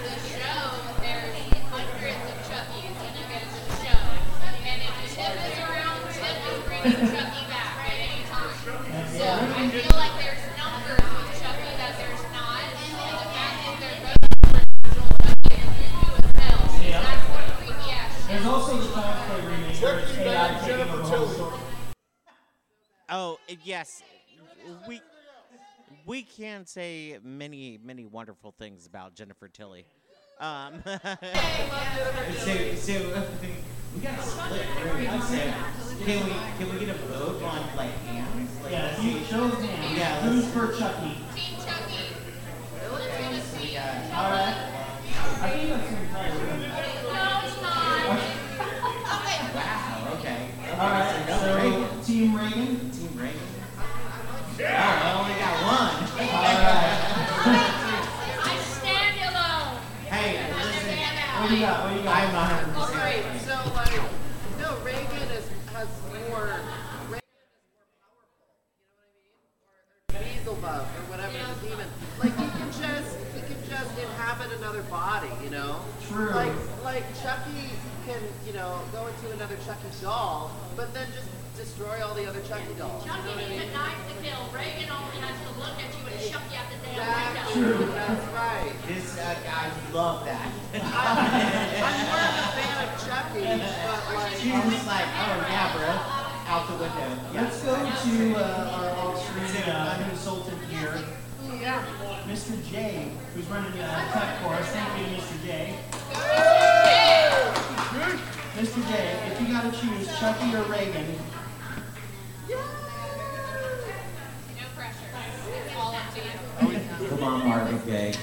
the 0.03 0.13
show, 0.29 0.61
there's 1.01 1.33
hundreds 1.73 2.21
of 2.29 2.37
Chuckies 2.45 3.01
in 3.01 3.17
a 3.17 3.41
show. 3.81 4.03
And 4.63 4.79
if 4.83 4.93
Chip 5.09 5.33
is 5.33 5.57
around, 5.57 6.05
Chip 6.13 6.37
is 6.53 6.59
bringing 6.69 7.01
Chucky 7.09 7.43
back 7.49 7.73
at 7.81 7.97
any 7.97 8.21
time. 8.29 8.53
So 9.09 9.25
I 9.25 9.69
feel 9.73 9.97
like 9.97 10.22
oh 23.09 23.37
yes, 23.63 24.01
we 24.87 25.01
we 26.05 26.23
can 26.23 26.65
say 26.65 27.17
many 27.23 27.79
many 27.83 28.05
wonderful 28.05 28.51
things 28.57 28.85
about 28.85 29.15
Jennifer 29.15 29.47
Tilly. 29.47 29.85
Um, 30.39 30.81
so 30.85 30.91
so 32.75 32.93
we 33.95 34.01
got 34.01 34.17
to 34.17 34.23
split 34.23 34.65
room. 34.85 35.21
So 35.21 35.37
can 36.05 36.25
we 36.25 36.33
can 36.57 36.73
we 36.73 36.85
get 36.85 36.89
a 36.95 36.99
vote 36.99 37.41
on 37.43 37.75
like 37.77 37.91
hands? 38.05 38.63
Like, 38.63 38.71
Yeah, 38.71 38.83
let's 38.85 39.03
you 39.03 39.11
see. 39.11 39.19
hands, 39.19 39.97
Yeah, 39.97 40.19
who's 40.21 40.45
for 40.47 40.67
Chucky? 40.77 41.17
Team 41.35 41.55
Chucky. 41.59 42.15
Alright. 44.13 44.55
I 45.41 45.49
think 45.49 45.69
that's 45.69 45.89
the 45.89 45.97
entire 46.01 46.31
room. 46.31 46.72
Okay. 50.83 50.91
Alright, 50.91 51.39
so 51.39 51.55
Regan. 51.55 52.03
Team 52.03 52.35
Regan. 52.35 52.91
Team 52.91 53.15
Regan. 53.15 53.39
Oh, 53.79 53.87
I 54.59 55.15
only 55.15 55.35
got 55.39 55.55
one. 55.63 55.95
I 58.43 58.59
stand 58.59 59.15
alone. 59.31 59.79
Hey, 60.11 60.43
listen, 60.51 60.99
What 61.39 61.47
do 61.47 61.55
you 61.55 61.61
got? 61.63 61.83
What 61.83 61.89
do 61.91 61.95
you 61.95 62.03
got? 62.03 62.19
I'm 62.19 62.35
100. 62.35 62.75
percent 62.75 62.99
Right, 62.99 63.23
so 63.47 63.55
like, 63.71 63.95
no, 64.59 64.75
Regan 64.83 65.31
is, 65.31 65.47
has 65.71 65.87
more, 66.27 66.51
Regan 67.07 67.31
is 67.31 68.03
more 68.03 68.19
powerful, 68.19 68.43
you 68.59 68.91
know 68.91 69.07
what 70.11 70.19
I 70.19 70.19
mean? 70.19 70.19
Or, 70.19 70.19
or 70.19 70.19
Beelzebub, 70.19 70.83
or 70.83 71.03
whatever, 71.07 71.31
the 71.31 71.55
demon. 71.63 71.87
Like, 72.19 72.35
he 72.35 72.47
can 72.59 72.67
just, 72.75 73.15
he 73.31 73.39
can 73.47 73.55
just 73.71 73.95
inhabit 73.95 74.51
another 74.59 74.83
body, 74.91 75.31
you 75.43 75.49
know? 75.49 75.79
True. 76.11 76.35
Like, 76.35 76.51
like 76.83 77.07
Chucky 77.23 77.71
can, 77.71 77.72
you 78.53 78.59
know, 78.59 78.77
go 78.91 79.07
into 79.07 79.31
another 79.33 79.57
Chucky 79.65 79.89
doll, 80.01 80.51
but 80.77 80.93
then 80.93 81.07
just 81.09 81.25
destroy 81.57 82.05
all 82.05 82.13
the 82.13 82.29
other 82.29 82.41
Chucky 82.45 82.69
dolls, 82.77 83.01
you 83.01 83.09
know 83.09 83.17
Chucky 83.17 83.29
what 83.33 83.37
I 83.41 83.49
needs 83.49 83.65
mean? 83.65 83.69
a 83.69 83.73
knife 83.73 83.97
to 84.05 84.13
kill. 84.21 84.41
Regan 84.53 84.89
only 84.93 85.17
has 85.25 85.33
to 85.41 85.49
look 85.57 85.73
at 85.81 85.89
you 85.89 86.05
and 86.05 86.21
shove 86.21 86.45
you 86.53 86.57
out 86.61 86.69
the 86.69 86.77
damn 86.85 87.01
Exactly, 87.01 87.65
window. 87.65 87.97
that's 87.97 88.25
right. 88.37 88.69
This, 88.85 89.17
uh, 89.17 89.33
I 89.49 89.73
love 89.89 90.21
that. 90.29 90.53
I'm 90.85 91.97
more 92.05 92.21
of 92.29 92.45
a 92.45 92.53
fan 92.53 92.77
of 92.85 92.93
Chucky, 93.01 93.41
but 93.89 94.05
like, 94.21 94.37
She 94.37 94.53
was 94.53 94.69
just 94.69 94.85
like, 94.85 95.09
oh 95.09 95.33
yeah, 95.49 95.73
bro, 95.73 95.89
out 96.45 96.69
the 96.69 96.77
window. 96.77 97.09
Let's 97.33 97.57
go 97.65 97.73
to 97.73 97.81
uh, 98.37 98.77
our 98.77 98.89
off-screen 99.01 99.65
uh, 99.65 99.97
consultant 100.09 100.61
here, 100.69 100.93
Mr. 102.29 102.53
J, 102.69 103.09
who's 103.33 103.49
running 103.49 103.73
uh, 103.81 104.13
tech 104.13 104.37
for 104.45 104.53
us. 104.53 104.69
Thank 104.69 104.93
you, 105.01 105.17
Mr. 105.17 105.41
J. 105.41 105.73
Mr. 108.55 108.87
J, 108.87 109.31
if 109.31 109.41
you 109.41 109.47
gotta 109.47 109.71
choose 109.71 110.07
Chucky 110.19 110.55
or 110.55 110.63
Regan, 110.63 111.05
No 112.47 112.57
pressure. 114.75 115.09
It's 115.65 115.75
all 115.75 115.95
up 115.95 116.13
to 116.13 116.19
you. 116.21 117.09
Come 117.09 117.23
on, 117.23 117.47
Marvin 117.47 117.81
Gaye. 117.85 118.13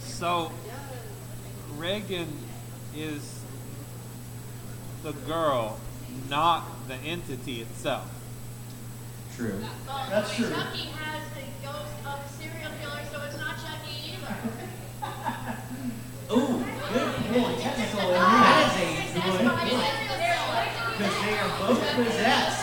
So, 0.00 0.50
Regan 1.76 2.28
is 2.96 3.40
the 5.04 5.12
girl, 5.12 5.78
not 6.28 6.88
the 6.88 6.94
entity 6.96 7.60
itself. 7.60 8.10
True. 9.36 9.60
That's 10.10 10.34
true. 10.34 10.50
Chucky 10.50 10.88
has 10.88 11.22
the 11.34 11.44
ghost 11.66 11.94
of 12.04 12.18
a 12.18 12.28
serial 12.36 12.70
killer, 12.80 13.04
so 13.12 13.22
it's 13.22 13.38
not 13.38 13.56
Chucky 13.56 14.12
either. 14.12 14.36
Ooh, 16.32 16.64
good 16.92 17.23
point. 17.42 17.58
technical 17.60 18.10
That 18.10 18.76
is 18.78 19.16
a 19.16 19.20
good 19.20 19.48
point. 19.70 19.92
Because 20.96 21.16
they 21.24 21.38
are 21.38 21.52
both 21.58 21.82
possessed. 21.94 22.60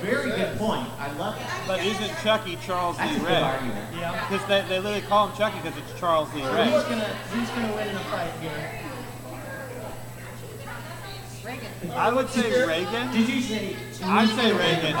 Very 0.00 0.30
good 0.30 0.56
point. 0.58 0.88
I 0.98 1.12
love 1.18 1.36
it. 1.38 1.46
But 1.66 1.80
isn't 1.84 2.10
Chucky 2.22 2.56
Charles 2.64 2.96
That's 2.96 3.10
a 3.10 3.14
Lee 3.14 3.20
good 3.20 3.28
Ray? 3.28 3.42
argument. 3.42 3.86
Yeah. 3.98 4.28
Because 4.28 4.46
they, 4.48 4.62
they 4.68 4.78
literally 4.78 5.02
call 5.06 5.28
him 5.28 5.36
Chucky 5.36 5.58
because 5.60 5.76
it's 5.78 5.98
Charles 6.00 6.32
Lee 6.34 6.42
So 6.42 6.54
Ray. 6.54 6.70
who's 6.70 6.84
gonna 6.84 7.04
who's 7.04 7.48
gonna 7.50 7.74
win 7.74 7.88
in 7.88 7.96
a 7.96 8.00
fight 8.00 8.30
here? 8.40 8.80
Regan. 11.44 11.90
I 11.92 12.12
would 12.12 12.28
say 12.30 12.66
Regan. 12.66 13.12
Did 13.12 13.28
you 13.28 13.40
say? 13.42 13.76
I'd 14.04 14.28
say 14.30 14.52
Regan. 14.52 14.94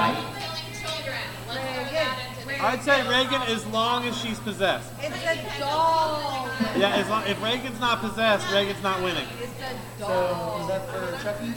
I'd 2.64 2.82
say 2.82 3.06
Regan 3.08 3.42
as 3.42 3.66
long 3.66 4.04
as 4.06 4.16
she's 4.16 4.38
possessed. 4.38 4.90
It's 5.00 5.14
a 5.16 5.60
doll. 5.60 6.48
Yeah, 6.76 6.96
as 6.96 7.08
long, 7.08 7.26
if 7.26 7.42
Regan's 7.42 7.78
not 7.78 8.00
possessed, 8.00 8.50
Regan's 8.52 8.82
not 8.82 9.02
winning. 9.02 9.26
It's 9.40 9.52
a 9.60 10.00
So 10.00 10.06
doll. 10.08 10.62
is 10.62 10.68
that 10.68 10.88
for 10.88 11.22
Chucky? 11.22 11.52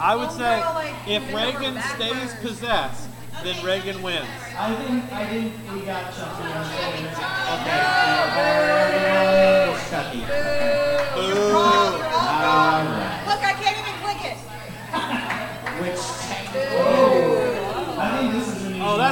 I 0.00 0.16
would 0.16 0.30
oh, 0.30 0.38
say 0.38 1.14
if 1.14 1.22
Regan 1.34 1.80
stays 1.94 2.34
possessed, 2.40 3.08
then 3.44 3.62
Regan 3.64 4.02
wins. 4.02 4.26
I 4.56 4.74
think 4.76 5.12
I 5.12 5.26
think 5.26 5.52
we 5.72 5.80
got 5.82 6.14
Chucky. 6.14 6.42
on 6.42 6.70
Regan. 6.70 7.06
Okay. 7.54 7.80
so, 9.66 9.90
Chucky. 9.90 10.22
Okay. 10.24 10.82
Boo. 11.14 12.95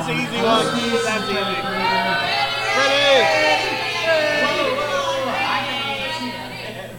That's 0.07 0.13
an 0.13 0.21
easy 0.21 0.37
one. 0.45 0.69
That's 1.05 1.25
easy. 1.25 1.41
Ready? 2.77 3.09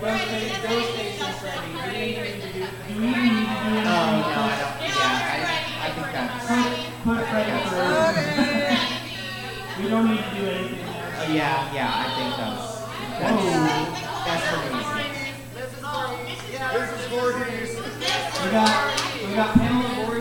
Ghostface, 0.02 0.56
Ghostface 0.66 1.20
and 1.22 1.36
Freddy. 1.40 1.70
Do 1.78 1.92
we 1.92 2.06
even 2.10 2.24
need 2.26 2.42
to 2.42 2.50
do? 2.54 2.62
Do 2.66 2.98
we 3.00 3.06
even 3.08 3.22
need 3.22 3.46
to 3.46 3.54
do 3.54 3.66
anything? 3.66 3.66
Oh 3.66 3.82
no, 3.84 3.94
I 3.94 4.58
don't. 4.58 4.76
Yeah, 4.82 5.06
I, 5.06 5.46
I 5.82 5.90
think 5.94 6.10
that's. 6.14 6.46
Put, 6.46 7.18
put 7.18 7.20
Freddy 7.30 7.54
first. 7.70 8.18
We 9.78 9.86
don't 9.90 10.08
need 10.10 10.24
to 10.24 10.30
do 10.34 10.42
anything. 10.50 10.86
Oh 10.86 11.30
yeah, 11.30 11.74
yeah, 11.74 11.90
I 11.94 12.10
think 12.16 12.32
that's. 12.42 12.66
That's 14.26 14.46
pretty 14.50 14.70
easy. 14.76 15.06
This 16.74 16.90
is 16.92 17.06
Voorhees. 17.10 17.72
We 18.44 18.48
got 18.52 18.74
we 19.28 19.34
got 19.36 19.50
Pamela 19.54 19.90
Voorhees 19.96 20.15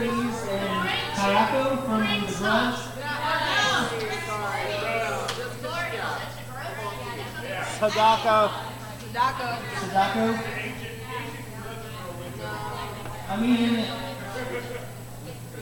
and 1.26 1.80
from 1.80 2.00
The 2.00 2.32
Grudge. 2.38 2.80
Sadako. 7.78 8.50
Daco. 9.12 9.48
Sadako. 9.80 10.24
I 13.26 13.36
mean, 13.40 13.84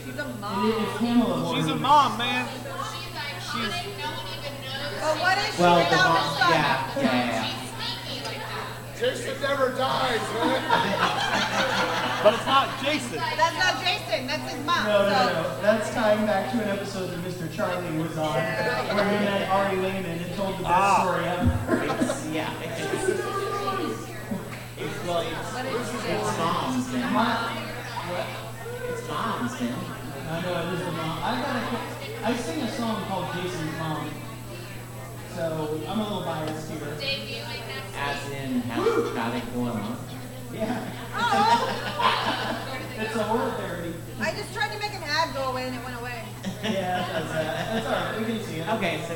She's 0.04 0.18
a 0.18 0.24
it, 0.26 0.40
mom. 0.40 0.72
it's 0.82 0.98
Pamela 0.98 1.36
Voorhees. 1.40 1.64
She's 1.64 1.72
a 1.72 1.76
mom, 1.76 2.18
man. 2.18 2.48
But 5.00 5.18
what 5.20 5.38
is 5.38 5.54
she 5.54 5.62
Well, 5.62 5.78
the 5.90 5.96
mom, 5.96 6.16
her 6.36 6.50
yeah, 6.50 6.90
yeah, 6.96 7.02
yeah. 7.02 7.61
Jason 9.02 9.34
never 9.42 9.70
dies, 9.70 10.20
man. 10.34 10.62
But 12.22 12.34
it's 12.34 12.46
not 12.46 12.68
Jason. 12.84 13.18
That's 13.18 13.58
not 13.58 13.80
Jason. 13.82 14.28
That's 14.28 14.52
his 14.52 14.64
mom. 14.64 14.84
No, 14.86 15.02
no, 15.02 15.10
no. 15.42 15.60
That's 15.60 15.90
tying 15.92 16.24
back 16.24 16.52
to 16.52 16.62
an 16.62 16.68
episode 16.68 17.08
that 17.10 17.18
Mr. 17.26 17.50
Charlie 17.52 17.98
was 17.98 18.16
on, 18.16 18.34
where 18.34 19.18
he 19.18 19.24
met 19.24 19.48
Ari 19.50 19.76
Lehman 19.78 20.04
and 20.06 20.34
told 20.36 20.54
the 20.56 20.62
best 20.62 20.72
Ah. 20.72 21.02
story 21.02 21.24
ever. 21.26 21.50
It's, 22.00 22.26
yeah. 22.30 22.54
It's, 22.62 22.78
well, 25.04 25.22
it's, 25.26 25.50
it's 26.06 26.38
moms, 26.38 26.86
man. 26.92 27.12
It's 28.86 29.02
moms, 29.08 29.60
man. 29.60 29.74
I 30.30 30.32
know 30.42 30.54
it 30.62 30.68
is 30.74 30.80
the 30.86 30.92
mom. 30.92 31.18
I 31.24 31.26
got 31.42 31.56
a, 31.58 31.60
I 32.28 32.30
sing 32.36 32.62
a 32.62 32.70
song 32.70 33.02
called 33.08 33.26
Jason's 33.34 33.76
Mom, 33.78 34.08
so 35.34 35.44
I'm 35.88 35.98
a 35.98 36.02
little 36.04 36.22
biased 36.22 36.70
here. 36.70 36.94
As 37.94 38.30
in, 38.30 38.60
has 38.62 39.10
got 39.14 39.34
it 39.36 39.54
going 39.54 39.70
on. 39.70 39.98
Yeah, 40.52 40.84
Oh, 41.14 42.78
it's 42.98 43.14
a 43.16 43.22
horror 43.24 43.50
therapy. 43.52 43.94
I 44.20 44.32
just 44.32 44.52
tried 44.54 44.72
to 44.72 44.78
make 44.78 44.92
an 44.94 45.02
ad 45.04 45.34
go 45.34 45.50
away 45.50 45.64
and 45.66 45.74
it 45.76 45.84
went 45.84 45.98
away. 46.00 46.22
Yeah, 46.62 47.06
that's 47.12 47.32
that. 47.32 47.72
That's 47.74 47.86
alright. 47.86 48.18
We 48.20 48.24
can 48.26 48.44
see 48.44 48.56
it. 48.60 48.68
Okay, 48.76 49.00
so 49.08 49.14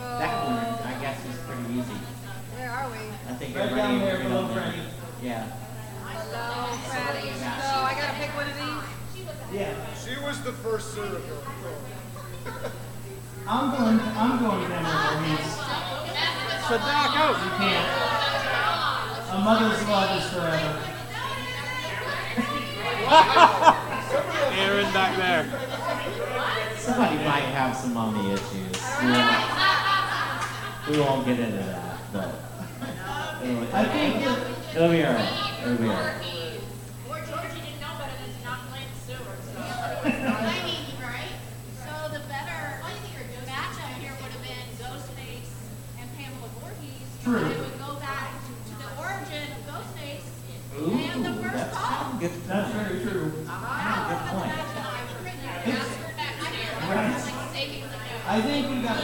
uh, 0.00 0.18
that 0.18 0.44
one, 0.46 0.94
I 0.94 1.00
guess, 1.00 1.18
is 1.26 1.36
pretty 1.48 1.80
easy. 1.80 1.96
Where 2.56 2.70
are 2.70 2.88
we? 2.90 2.98
I 3.28 3.34
think 3.34 3.54
Right 3.56 3.64
everybody 3.64 3.98
down 3.98 4.00
there 4.00 4.14
agreed 4.16 4.28
below 4.28 4.44
on 4.44 4.54
that. 4.54 4.72
Franny. 4.72 4.84
Yeah. 5.22 5.46
Hello, 6.04 6.76
Freddy. 6.88 7.32
So 7.36 7.74
I 7.82 7.94
gotta 7.96 8.14
pick 8.20 8.30
one 8.36 8.48
of 8.48 8.56
these. 8.56 8.84
Yeah, 9.52 9.74
She 9.96 10.20
was 10.22 10.40
the 10.42 10.52
first 10.52 10.94
serial 10.94 11.20
I'm 13.48 13.70
going. 13.70 14.00
I'm 14.00 14.38
going 14.42 14.60
to 14.62 14.74
Pamela 14.74 15.22
Voorhees. 15.22 15.54
Sadako. 16.66 17.24
You 17.44 17.50
can't. 17.58 18.05
A 19.46 19.48
mother's 19.48 19.86
love 19.86 20.10
is 20.18 20.28
forever. 20.30 20.82
Aaron 24.58 24.92
back 24.92 25.16
there. 25.16 25.46
Somebody 26.76 27.14
might 27.18 27.46
have 27.54 27.76
some 27.76 27.94
mommy 27.94 28.32
issues. 28.32 28.82
We 29.00 29.06
won't, 29.12 29.46
we 30.90 30.98
won't 30.98 31.26
get 31.26 31.38
into 31.38 31.58
that, 31.58 31.98
but 32.12 32.34
it'll, 33.44 33.62
I 33.72 33.84
think 33.84 34.26
it'll 34.74 34.90
be 34.90 35.04
alright. 35.04 35.62
It'll 35.62 35.76
be 35.76 35.90
alright. 35.90 36.26
Or 37.08 37.20
Georgie 37.20 37.62
didn't 37.62 37.80
know 37.80 37.94
better 38.02 38.18
than 38.18 38.34
to 38.34 38.42
not 38.44 38.66
play 38.66 38.82
in 38.82 38.90
the 38.90 38.98
sewer, 39.06 39.36
so. 39.46 39.62
I 39.62 40.10
mean, 40.66 40.98
right? 41.00 41.38
So 41.86 41.92
the 42.12 42.18
better 42.26 42.82
matchup 43.46 43.94
here 44.00 44.12
would 44.20 44.32
have 44.32 44.42
been 44.42 44.66
Ghostface 44.78 45.54
and 45.98 46.10
Pamela 46.16 46.50
Voorhees. 46.58 47.08
True. 47.22 47.46
It 47.46 47.58
would 47.58 47.78
go 47.78 47.94
back 48.00 48.32
to 48.42 48.74
the 48.76 48.88
origin 49.00 49.48
of 49.52 49.60
Ghostface 49.66 50.28
Ooh, 50.78 50.92
and 50.92 51.24
the 51.24 51.32
first 51.42 51.72
that's 52.46 52.72
call. 52.72 52.80
kind 52.80 52.90
of 52.90 53.02
good. 53.02 53.04
that's 53.04 53.04
very 53.04 53.04
true. 53.04 53.30
Good 53.30 54.22
point. 54.30 54.52
I 58.28 58.40
think 58.42 58.68
we 58.70 58.82
got. 58.82 58.98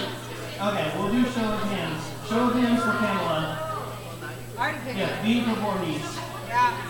Okay, 0.73 0.93
we'll 0.97 1.11
do 1.13 1.23
show 1.31 1.43
of 1.53 1.63
hands. 1.71 2.03
Show 2.29 2.49
of 2.49 2.55
hands 2.55 2.83
for 2.83 2.93
Pamela. 2.99 3.43
Already 4.59 4.79
picked 4.85 4.99
Yeah, 4.99 5.19
it. 5.19 5.23
B 5.25 5.41
for 5.43 5.55
Voorhees. 5.61 6.19
Yeah. 6.49 6.89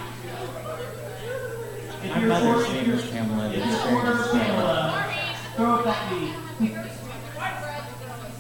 If 2.03 2.11
My 2.11 2.19
you're 2.21 2.29
mother's 2.29 2.67
for, 2.67 2.73
if 2.73 2.75
name 2.75 2.87
you're, 2.87 2.97
is 2.97 3.11
Pamela. 3.11 3.45
if 3.49 3.57
It's 3.57 3.67
you're 3.67 4.03
very 4.03 4.17
for 4.17 4.29
Pamela. 4.31 4.75
Pamela, 4.93 5.37
throw 5.57 5.71
up 5.77 5.85
that 5.85 6.11
B. 6.11 6.15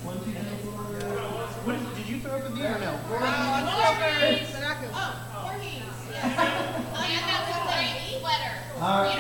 One, 0.05 0.17
two, 0.19 0.33
three, 0.33 0.57
four. 0.65 0.83
What, 1.65 1.77
did 1.97 2.07
you 2.09 2.17
throw 2.21 2.33
up 2.33 2.45
a 2.45 2.51
V 2.51 2.61
or 2.63 2.79
no? 2.79 3.01
Oh, 3.09 3.17
I'm 3.23 3.67
still 3.69 3.95
for 3.95 4.53
Sadako. 4.53 4.89
All 8.83 9.05
right. 9.05 9.15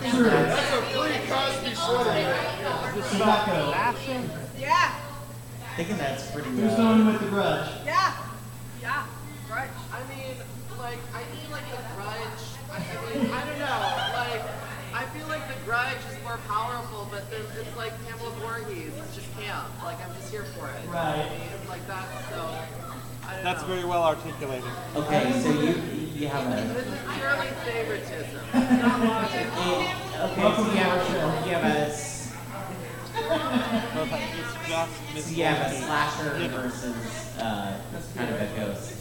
That's 0.00 0.72
a 0.72 0.80
pre-Cosby 0.96 1.74
sweater. 1.74 2.10
man. 2.10 3.02
Tobacco. 3.12 3.60
Yeah. 4.58 4.94
Thinking 5.76 5.98
that's 5.98 6.30
pretty 6.30 6.48
good. 6.52 6.60
Who's 6.60 6.76
going 6.76 7.04
with 7.04 7.20
the 7.20 7.26
grudge? 7.28 7.68
Yeah. 7.84 8.16
Yeah. 8.80 9.06
Right. 9.50 9.68
I 9.92 10.00
mean, 10.08 10.36
like, 10.78 10.96
I 11.12 11.22
feel 11.24 11.50
like 11.52 11.68
the 11.70 11.76
grudge. 11.94 12.40
I 12.72 12.78
mean, 13.18 13.30
I 13.32 13.44
don't 13.44 13.58
know. 13.58 13.76
Like, 14.16 14.42
I 14.94 15.04
feel 15.12 15.28
like 15.28 15.46
the 15.46 15.60
grudge 15.66 15.98
is 16.10 16.16
more 16.24 16.38
powerful, 16.48 17.06
but 17.10 17.30
then 17.30 17.42
it's 17.60 17.76
like 17.76 17.92
Pamela 18.06 18.30
Voorhees. 18.40 18.92
It's 18.96 19.14
just 19.14 19.28
camp. 19.38 19.68
Like, 19.84 20.00
I'm 20.02 20.14
just 20.16 20.30
here 20.30 20.44
for 20.56 20.68
it. 20.70 20.88
Right. 20.88 21.20
I 21.20 21.38
mean, 21.38 21.68
like 21.68 21.86
that. 21.86 22.06
So, 22.30 22.48
I 23.28 23.34
don't 23.34 23.44
That's 23.44 23.60
know. 23.60 23.68
very 23.68 23.84
well 23.84 24.04
articulated. 24.04 24.64
Okay, 24.96 25.32
so 25.42 25.50
you 25.50 25.97
you 26.18 26.28
have 26.28 26.46
a 26.46 26.74
This 26.74 26.86
is 26.86 26.98
purely 27.16 27.46
favoritism. 27.64 28.40
It's 28.54 28.82
not 28.82 29.00
logic. 29.00 29.46
okay, 29.46 30.42
Welcome 30.42 30.64
so 30.66 30.72
you 30.72 30.78
have, 30.78 31.06
show. 31.06 31.46
you 31.46 31.52
have 31.54 31.64
a 31.64 31.66
s- 31.86 32.34
it's 33.14 34.68
just 35.14 35.28
so 35.28 35.34
you 35.34 35.44
have 35.44 35.58
a 35.58 35.60
Voorhees. 35.70 35.84
slasher 35.84 36.30
versus 36.48 37.38
uh, 37.38 37.78
kind 38.16 38.30
of 38.34 38.40
a 38.40 38.46
ghost, 38.56 38.92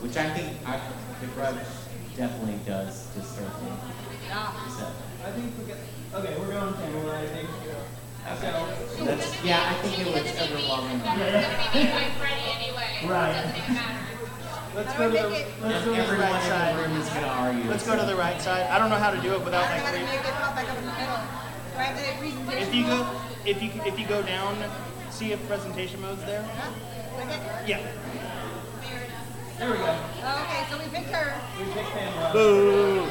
which 0.00 0.16
I 0.16 0.30
think 0.30 0.56
I, 0.66 0.80
the 1.20 1.26
grudge 1.28 1.56
definitely 2.16 2.58
does 2.66 3.06
disturb 3.14 3.52
me. 3.62 3.70
Yeah. 4.28 4.68
So, 4.68 4.86
I 5.24 5.30
think 5.32 5.52
we 5.58 5.64
got. 5.64 5.76
Okay, 6.22 6.36
we're 6.38 6.52
going 6.52 6.74
Pamela. 6.74 7.18
I 7.20 7.26
think. 7.26 7.48
So, 8.40 9.04
that's 9.04 9.44
yeah, 9.44 9.70
I 9.70 9.74
think 9.82 10.06
it 10.06 10.12
was 10.12 10.40
overwhelming. 10.40 11.00
right. 13.08 14.09
Let's 14.80 14.96
go 14.96 15.10
to 15.10 15.12
the, 15.12 15.44
let's 15.60 15.84
go 15.84 15.94
to 15.94 16.00
the 16.00 16.16
right 16.16 16.32
in 16.32 16.40
the 16.40 16.40
side. 16.48 16.76
room 16.80 16.96
is 16.96 17.08
gonna 17.10 17.26
argue. 17.26 17.64
Let's 17.68 17.86
go 17.86 17.96
to 18.00 18.06
the 18.06 18.16
right 18.16 18.40
side. 18.40 18.64
I 18.70 18.78
don't 18.78 18.88
know 18.88 18.96
how 18.96 19.10
to 19.10 19.20
do 19.20 19.34
it 19.34 19.44
without 19.44 19.68
like. 19.68 19.92
re- 19.92 20.00
make 20.08 20.24
it 20.24 20.32
pop 20.40 20.56
back 20.56 20.70
up 20.70 20.78
in 20.78 20.86
the 20.86 20.92
middle. 20.96 21.20
Do 21.20 21.76
I 21.76 21.82
have 21.84 22.00
the 22.00 22.16
presentation? 22.16 22.62
If 22.64 22.74
you 22.74 22.84
go, 22.86 23.06
if 23.44 23.62
you 23.62 23.70
if 23.84 23.98
you 24.00 24.06
go 24.06 24.22
down, 24.22 24.56
see 25.10 25.32
if 25.32 25.46
presentation 25.48 26.00
mode's 26.00 26.24
there. 26.24 26.48
Yeah. 27.66 27.84
There 29.58 29.70
we 29.70 29.76
go. 29.76 29.92
Okay, 29.92 30.64
so 30.70 30.78
we 30.78 30.88
picked 30.88 31.12
her. 31.12 31.28
We 31.60 31.64
picked 31.76 31.90
Pamela. 31.92 32.32
Boo. 32.32 33.04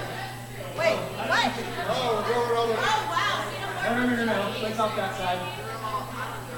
Wait, 0.73 0.97
what? 0.97 1.53
Oh, 1.85 2.25
we're 2.25 2.33
going 2.33 2.57
on 2.57 2.69
the. 2.69 2.77
Oh 2.81 3.01
wow. 3.13 3.45
No, 3.85 3.89
no, 3.93 4.09
no, 4.09 4.25
no, 4.25 4.25
no. 4.25 4.55
Let's 4.63 4.79
off 4.79 4.95
that 4.95 5.13
side. 5.15 5.68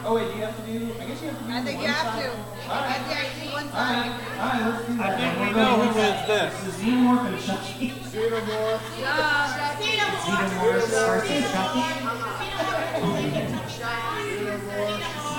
Oh 0.04 0.16
wait, 0.16 0.32
do 0.32 0.38
you 0.38 0.44
have 0.46 0.56
to 0.58 0.72
do? 0.72 0.94
I 1.00 1.06
guess 1.06 1.22
you 1.22 1.30
have 1.30 1.38
to 1.38 1.44
do. 1.46 1.52
I 1.54 1.62
think 1.62 1.78
one 1.78 1.86
you 1.86 1.94
have 1.94 2.14
side. 2.14 2.24
to. 2.24 2.30
All 2.32 2.82
right. 2.82 2.90
I 2.90 3.00
think 3.06 3.20
I 3.22 3.26
see 3.38 3.50
one 3.54 3.64
All 3.66 3.72
side. 3.72 4.02
right. 4.02 4.14
All 4.42 4.50
right. 4.50 4.62
Let's 4.72 4.88
do 4.88 4.94
that. 4.98 5.06
I 5.06 5.10
that. 5.12 5.18
think 5.22 5.32
We're 5.40 5.48
we 5.48 5.54
going 5.54 5.62
know 5.62 5.72
who 5.72 5.86
one 5.86 5.96
wins 5.96 6.20
side. 6.22 6.30
this. 6.30 6.50
This 6.58 6.68
is 6.68 6.76
Xenomorph 6.82 7.26
and 7.30 7.38
Chucky. 7.46 7.88
Xenomorph. 8.10 8.82
Yeah. 8.98 9.78
Xenomorph 10.26 10.90
versus 10.90 11.46
Chucky. 11.52 11.86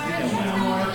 Xenomorph. 0.02 0.94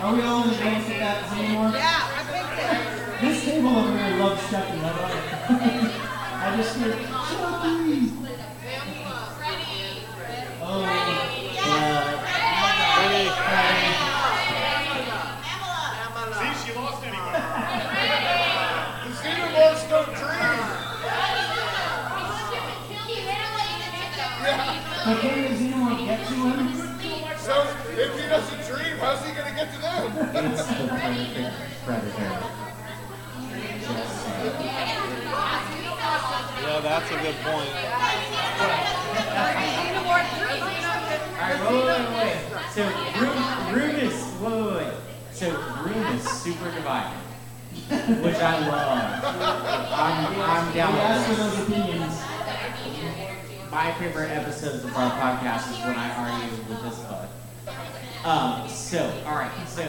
Are 0.00 0.14
we 0.14 0.22
all 0.22 0.44
in 0.44 0.50
agreement 0.54 0.86
with 0.88 0.98
that 0.98 1.24
Xenomorph? 1.30 1.72
Yeah, 1.74 2.06
I 2.14 2.22
picked 2.30 2.58
it. 2.62 3.20
This 3.20 3.44
table 3.44 3.70
over 3.76 3.98
here 3.98 4.16
loves 4.18 4.42
Chucky. 4.50 4.78
I 4.78 4.82
love 4.82 5.10
it. 5.10 5.24
I 6.38 6.56
just 6.56 6.76
hear 6.76 6.92
Chucky. 6.92 7.08
Oh. 10.60 10.84
Uh, 11.70 12.14
The 19.04 19.10
Xenomorphs 19.14 19.88
don't 19.88 20.14
dream. 20.16 20.58
But 25.08 25.20
can 25.22 25.40
the 25.40 25.48
Xenomorph 25.56 26.04
get 26.04 26.20
to 26.28 26.34
him? 26.34 26.68
So 27.38 27.54
if 27.96 28.12
he 28.12 28.28
doesn't 28.28 28.60
dream, 28.68 28.98
how's 28.98 29.24
he 29.24 29.32
gonna 29.32 29.56
get 29.56 29.72
to 29.72 29.80
them? 29.80 30.12
it's 30.52 30.66
the 30.66 30.74
perfect 30.86 31.56
predator. 31.86 32.44
Just 33.80 34.12
saying. 34.22 34.52
Yeah, 36.60 36.80
that's 36.84 37.08
a 37.08 37.16
good 37.24 37.38
point. 37.40 37.72
Xenomorph 39.80 40.28
three. 40.36 40.60
All 41.32 41.40
right, 41.40 41.60
wait, 41.72 41.88
wait, 41.88 42.12
wait. 42.20 42.44
So 42.68 42.84
room, 43.16 43.40
room 43.72 43.96
is 44.04 44.14
fighting, 46.84 47.24
which 48.22 48.36
I 48.36 48.68
love. 48.68 49.24
I'm, 49.94 50.36
I'm 50.38 50.74
down 50.74 50.92
We 50.92 51.00
asked 51.00 51.24
for 51.24 51.30
with 51.30 51.38
those 51.38 51.66
opinions. 51.66 52.27
My 53.78 53.92
favorite 53.92 54.32
episodes 54.32 54.82
of 54.82 54.96
our 54.96 55.08
podcast 55.12 55.70
is 55.70 55.78
when 55.84 55.94
I 55.94 56.10
argue 56.10 56.50
with 56.68 56.82
this 56.82 56.98
bud. 56.98 57.28
Um, 58.24 58.68
so, 58.68 59.08
all 59.24 59.36
right, 59.36 59.52
so 59.68 59.86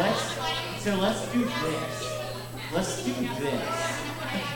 let's 0.00 0.82
so 0.82 0.96
let's 0.96 1.30
do 1.30 1.44
this. 1.44 2.18
Let's 2.72 3.04
do 3.04 3.12
this. 3.12 4.00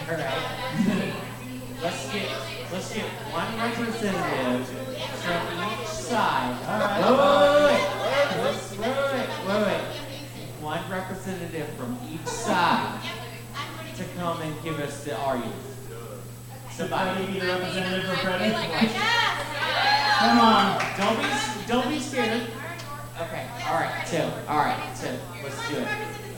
All 0.08 0.16
right. 0.16 1.14
Let's 1.82 2.10
get 2.10 2.28
let's 2.72 2.94
get 2.94 3.04
one 3.30 3.54
representative 3.60 4.66
from 5.20 5.42
each 5.68 5.86
side. 5.86 6.56
All 6.66 6.80
right. 6.80 7.04
Wait, 7.52 7.84
wait, 8.44 8.56
wait, 8.78 8.96
wait, 9.12 9.28
wait, 9.46 9.66
wait. 9.66 9.82
One 10.62 10.90
representative 10.90 11.68
from 11.76 11.98
each 12.10 12.26
side 12.26 12.98
to 13.94 14.04
come 14.16 14.40
and 14.40 14.62
give 14.64 14.80
us 14.80 15.04
the 15.04 15.14
argument. 15.18 15.67
Somebody 16.78 17.26
be 17.26 17.40
the 17.40 17.46
representative 17.48 18.04
for 18.06 18.16
Freddy? 18.18 18.54
Come 18.54 20.38
on. 20.38 20.78
Don't 20.96 21.18
be 21.18 21.26
don't 21.66 21.88
be 21.88 21.98
scared. 21.98 22.46
Okay. 23.18 23.46
All 23.66 23.74
right. 23.82 24.06
So 24.06 24.30
all 24.46 24.58
right. 24.58 24.94
So 24.94 25.10
let's 25.42 25.68
do 25.68 25.74
it. 25.74 25.88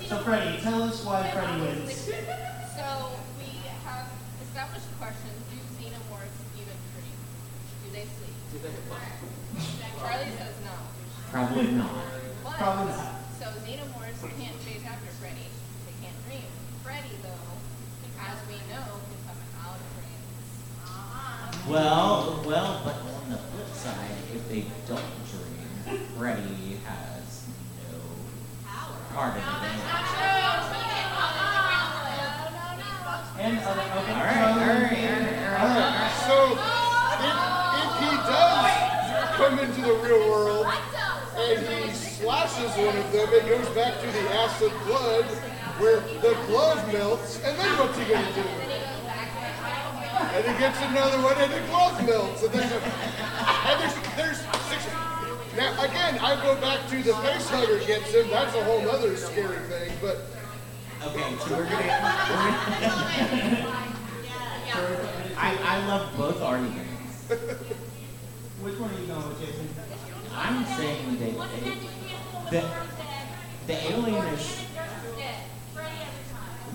So 0.08 0.16
Freddy, 0.24 0.58
tell 0.62 0.82
us 0.82 1.04
why 1.04 1.30
Freddy 1.30 1.60
wins. 1.60 1.92
So 1.92 3.20
we 3.36 3.52
have 3.84 4.08
established 4.40 4.88
the 4.88 4.96
question, 4.96 5.28
do 5.52 5.60
xenomorphs 5.76 6.40
even 6.56 6.76
dream? 6.96 7.20
Do 7.84 7.92
they 7.92 8.08
sleep? 8.08 8.32
Charlie 10.00 10.32
says 10.40 10.56
no. 10.64 10.72
Probably 11.30 11.70
not. 11.72 11.92
But, 12.44 12.56
Probably 12.56 12.92
not. 12.96 13.12
So 13.38 13.44
xenomorphs 13.60 14.24
can't 14.40 14.56
chase 14.64 14.88
after 14.88 15.12
Freddy. 15.20 15.52
They 15.84 15.92
can't 16.00 16.16
dream. 16.24 16.48
Freddy, 16.82 17.12
though, 17.20 18.24
as 18.24 18.40
we 18.48 18.56
know, 18.72 18.88
can 18.88 19.20
come 19.28 19.36
out 19.68 19.76
of. 19.76 19.99
Well, 21.68 22.42
well, 22.46 22.80
but 22.84 22.96
on 22.96 23.30
the 23.30 23.36
flip 23.36 23.68
side, 23.74 24.10
if 24.34 24.48
they 24.48 24.64
don't 24.88 25.00
dream, 25.30 26.00
Freddy 26.16 26.78
has 26.84 27.46
no 27.92 27.98
part 29.14 29.36
of 29.36 29.42
it. 29.42 29.44
And 33.38 33.58
other, 33.60 33.80
okay. 33.80 34.12
All 34.12 34.20
right, 34.20 34.42
all 34.42 34.58
right, 34.58 34.60
all 34.60 34.68
right, 34.68 35.60
all 35.60 35.68
right. 35.70 36.12
So, 36.26 36.36
if, 37.24 37.36
if 37.80 37.90
he 38.04 38.12
does 38.28 38.70
come 39.36 39.58
into 39.58 39.80
the 39.80 39.94
real 40.06 40.28
world 40.28 40.66
and 41.38 41.66
he 41.66 41.90
slashes 41.94 42.70
one 42.76 42.96
of 42.98 43.12
them, 43.12 43.28
it 43.32 43.48
goes 43.48 43.68
back 43.74 43.98
to 44.00 44.06
the 44.06 44.34
acid 44.34 44.72
blood 44.86 45.24
where 45.78 46.00
the 46.20 46.36
glove 46.48 46.92
melts, 46.92 47.36
and 47.42 47.58
then 47.58 47.78
what's 47.78 47.96
he 47.96 48.04
gonna 48.04 48.34
do? 48.34 48.89
And 50.20 50.44
he 50.44 50.52
gets 50.58 50.80
another 50.82 51.22
one, 51.22 51.36
and 51.38 51.52
the 51.52 51.60
glove 51.68 52.04
melts, 52.06 52.42
and 52.42 52.52
then 52.52 52.70
and 52.72 53.80
there's 53.80 53.94
there's 54.16 54.38
six. 54.68 54.86
Now 55.56 55.72
again, 55.82 56.18
I 56.18 56.40
go 56.42 56.54
back 56.60 56.88
to 56.88 57.02
the 57.02 57.14
face 57.14 57.48
hugger 57.48 57.78
gets 57.86 58.12
him. 58.12 58.28
That's 58.30 58.54
a 58.54 58.64
whole 58.64 58.88
other 58.90 59.16
scary 59.16 59.58
thing, 59.68 59.92
but. 60.00 60.26
Okay, 61.02 61.34
so 61.46 61.56
we're 61.56 61.64
gonna. 61.64 61.76
I, 65.42 65.56
I 65.64 65.86
love 65.86 66.14
both 66.16 66.42
arguments. 66.42 67.28
Which 67.28 68.76
one 68.78 68.90
are 68.90 69.00
you 69.00 69.06
going 69.06 69.26
with, 69.26 69.40
Jason? 69.40 69.68
I'm 70.34 70.64
saying 70.76 71.18
that 71.18 72.50
they, 72.50 72.60
the, 72.60 72.70
the 73.66 73.92
alien 73.92 74.26
is 74.26 74.64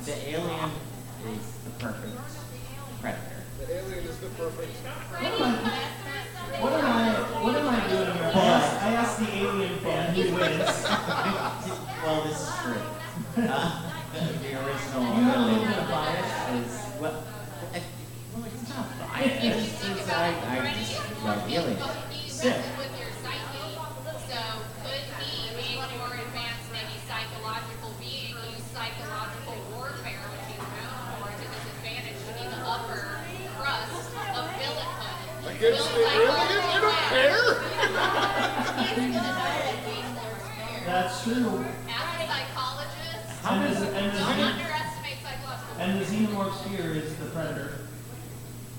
the 0.06 0.30
alien 0.30 0.72
is 1.32 1.52
the 1.64 1.70
perfect 1.80 2.18
predator. 3.02 3.35
The 3.58 3.74
alien 3.74 4.04
is 4.06 4.18
the 4.18 4.28
perfect. 4.36 4.72
What 6.62 6.74
am 6.74 6.86
I? 6.86 7.14
What 7.42 7.56
am 7.56 7.68
I 7.70 7.88
doing 7.88 8.12
here? 8.12 8.32
I 8.34 8.94
asked, 8.94 9.20
the 9.20 9.30
alien 9.34 9.80
fan 9.80 10.14
who 10.14 10.22
wins. 10.36 10.84
well, 12.04 12.24
this 12.24 12.42
is 12.42 12.50
true. 12.62 12.84
Uh, 13.38 13.92
the, 14.14 14.20
original 14.60 15.04
You 15.16 15.26
bias. 15.88 16.32
is 16.68 17.00
well. 17.00 17.24
It's 17.74 18.70
not 18.70 18.88
biased. 19.00 19.44
It's 19.44 20.10
I, 20.10 20.36
That's 41.26 41.38
true. 41.40 41.66
As 41.66 42.22
a 42.22 42.28
psychologist, 42.28 43.46
And 43.50 43.58
the, 43.64 43.98
and 43.98 44.06
the, 44.14 44.20
don't 44.20 44.30
xen- 44.30 44.54
underestimate 44.54 45.20
psychological 45.24 45.76
and 45.80 45.90
the 46.00 46.06
xenomorph 46.06 46.54
spear 46.66 46.92
is 46.94 47.16
the 47.16 47.26
predator. 47.26 47.72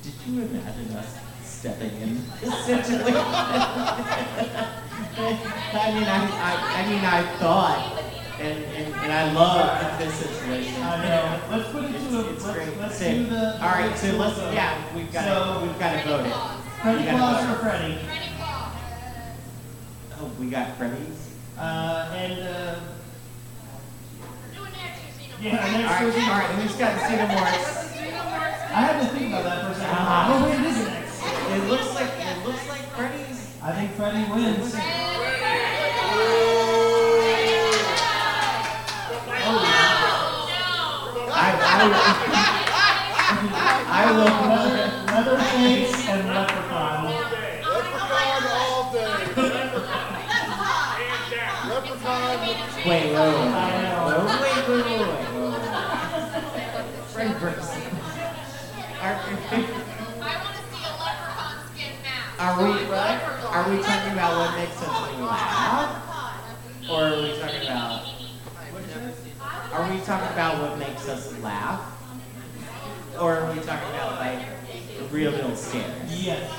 did 0.03 0.13
you 0.27 0.43
imagine 0.43 0.93
us 0.97 1.19
stepping 1.45 1.95
in 2.01 2.15
this 2.41 2.55
situation? 2.67 3.17
I 5.75 5.93
mean, 5.93 6.05
I, 6.05 6.19
I, 6.39 6.83
I 6.83 6.89
mean, 6.89 7.05
I 7.05 7.23
thought, 7.39 8.03
and, 8.39 8.65
and, 8.65 8.95
and 8.95 9.13
I 9.13 9.33
love 9.33 9.99
this 9.99 10.15
situation. 10.15 10.83
I 10.83 11.09
know. 11.09 11.41
Let's 11.57 11.69
put 11.71 11.85
it 11.85 11.93
to 11.93 11.97
a. 12.19 12.33
It's 12.33 12.45
Let's, 12.45 12.57
great. 12.59 12.79
let's 12.79 12.99
So, 12.99 13.11
do 13.11 13.27
the. 13.27 13.55
all 13.55 13.69
right, 13.71 13.97
so 13.99 14.13
let's, 14.17 14.37
the 14.37 14.43
vote. 14.43 14.55
yeah, 14.55 14.95
we've 14.95 15.13
got 15.13 15.25
So- 15.25 15.61
to, 15.61 15.67
we've 15.67 15.79
got 15.79 15.93
to 16.03 16.09
vote 16.09 16.27
it. 16.27 16.33
Freddy 16.83 17.05
We 17.05 17.11
Claus 17.11 17.45
or. 17.51 17.59
Freddy? 17.61 17.95
Freddy 18.05 18.31
Claus. 18.37 18.73
Oh, 20.21 20.31
we 20.39 20.51
got 20.51 20.77
Freddy's? 20.77 21.23
Uh, 21.59 22.13
and 22.15 22.33
uh, 22.41 22.75
Do 24.55 24.63
an 24.63 24.73
extra 24.75 25.09
xenomorph. 25.17 25.43
yeah, 25.43 25.67
and 25.67 25.75
All 25.77 25.81
next 25.81 25.91
right, 25.91 26.05
was 26.05 26.15
all 26.17 26.21
right, 26.29 26.51
who's 26.61 26.77
got 26.77 27.01
Xenomorphs? 27.01 27.97
I 28.77 28.81
had 28.81 29.01
to 29.01 29.07
think 29.09 29.29
about 29.29 29.45
that 29.45 29.65
for 29.65 29.73
a 29.73 29.75
second. 29.75 29.97
Ah. 29.99 30.29
Oh 30.29 30.45
wait, 30.45 30.61
it 30.61 30.67
is 30.67 30.77
next. 30.87 31.23
It 31.25 31.71
looks 31.71 31.95
like, 31.95 32.11
it 32.19 32.47
looks 32.47 32.69
like 32.69 32.83
Freddy's. 32.95 33.57
I 33.63 33.73
think 33.73 33.93
Freddy 33.93 34.25
wins. 34.31 34.75
I, 41.29 41.53
I, 41.69 41.89
I 43.89 44.13
will, 44.13 44.33
Leatherface 45.07 46.09
and 46.09 46.23
Leprechaun. 46.29 46.35
Leprechaun 46.35 46.76
wait, 52.07 52.57
wait, 52.87 53.13
wait, 53.13 53.15
I 53.15 53.83
know. 53.83 54.27
wait, 54.41 54.69
wait, 54.69 54.85
wait, 54.85 54.99
wait, 54.99 55.07
wait, 55.07 55.51
wait. 55.51 55.67
Freddy 57.09 57.35
versus. 57.35 57.83
Are, 59.01 59.15
I 59.15 59.27
want 59.27 60.57
to 60.57 60.63
see 60.71 60.85
a 60.85 60.95
leprechaun 61.03 61.57
skin 61.67 61.95
mask. 62.05 62.41
are 62.41 62.55
we, 62.63 62.71
are 62.95 63.71
we 63.71 63.83
talking 63.83 64.13
about 64.13 64.33
what 64.37 64.51
makes 64.57 64.83
us 64.83 65.21
laugh? 65.21 66.03
Or 66.89 67.05
are 67.05 67.23
we 67.23 67.29
talking 67.39 67.63
about, 67.63 68.03
are 69.73 69.91
we 69.91 69.99
talking 70.01 70.33
about 70.33 70.61
what 70.63 70.79
makes 70.79 71.09
us 71.09 71.39
laugh? 71.41 71.93
Or 73.21 73.35
are 73.37 73.53
we 73.53 73.61
talking 73.61 73.91
about 73.91 74.21
like 74.21 74.47
real 75.11 75.33
real 75.33 75.57
scares? 75.57 76.23
Yes. 76.23 76.51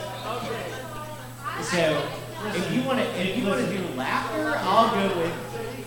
So 1.62 2.27
if 2.46 2.74
you 2.74 2.82
want 2.84 3.00
to, 3.00 3.06
if 3.22 3.38
you 3.38 3.48
want 3.48 3.60
to 3.66 3.78
do 3.78 3.84
laughter, 3.96 4.54
I'll 4.62 4.90
go 4.94 5.18
with, 5.20 5.34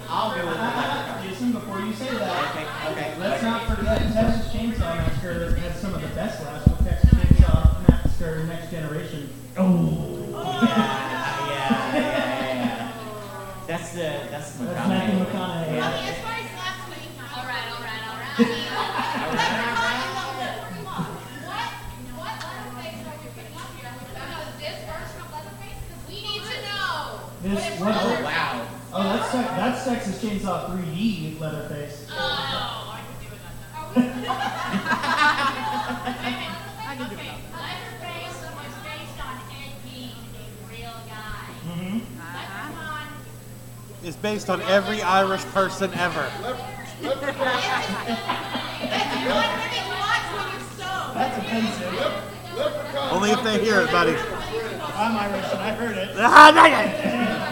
I'll 0.09 0.31
go 0.35 0.47
with 0.47 0.57
the 0.57 0.63
leprechaun. 0.63 1.29
Jason, 1.29 1.53
before 1.53 1.81
you 1.81 1.93
say 1.95 2.11
that, 2.19 2.51
Okay, 2.57 2.67
okay. 2.93 3.15
let's 3.21 3.43
not 3.43 3.63
forget 3.67 3.99
Texas 4.13 4.53
Chainsaw 4.53 4.97
Massacre 4.97 5.55
had 5.57 5.77
some 5.77 5.95
of 5.95 6.03
the 6.03 6.09
best 6.09 6.43
laughs 6.45 6.67
with 6.67 6.85
Texas 6.89 7.11
Chainsaw 7.11 7.89
Massacre 7.89 8.45
Next 8.45 8.71
Generation. 8.71 9.31
Oh. 9.57 10.27
Yeah, 10.31 10.67
yeah, 11.47 11.95
yeah, 11.95 11.95
yeah, 11.95 12.55
yeah. 12.55 12.93
That's 13.67 13.93
the, 13.93 14.01
that's 14.31 14.53
the 14.53 14.65
That's 14.65 14.89
Matthew 14.89 15.25
McConaughey. 15.25 15.81
McConaughey. 15.81 16.30
Oh 29.33 29.43
that's 29.57 29.85
Texas 29.85 30.23
Chainsaw 30.23 30.71
3D 30.71 31.39
Leatherface. 31.39 32.07
Oh, 32.11 32.95
I 32.95 33.01
can 33.07 33.17
do 33.21 33.29
it. 33.35 33.41
I 36.87 36.97
can 36.97 37.09
do 37.09 37.15
it. 37.15 37.21
Leatherface 37.53 38.41
was 38.55 38.75
based 38.85 39.19
on 39.25 39.37
Ed 39.51 39.73
Gein, 39.87 40.15
a 40.35 40.47
real 40.71 40.97
guy. 41.09 41.47
Mm-hmm. 41.67 41.99
Leprechaun 42.19 43.07
It's 44.03 44.17
based 44.17 44.51
on 44.51 44.63
every 44.63 45.03
Irish 45.03 45.45
person 45.47 45.93
ever. 45.95 46.31
That's 51.15 51.39
offensive. 51.39 52.31
Only 53.11 53.31
if 53.31 53.43
they 53.43 53.65
hear 53.65 53.81
it, 53.81 53.91
buddy. 53.91 54.17
I'm 54.95 55.17
Irish 55.17 55.51
and 55.53 55.61
I 55.61 55.73
heard 55.73 55.97
it. 55.97 57.47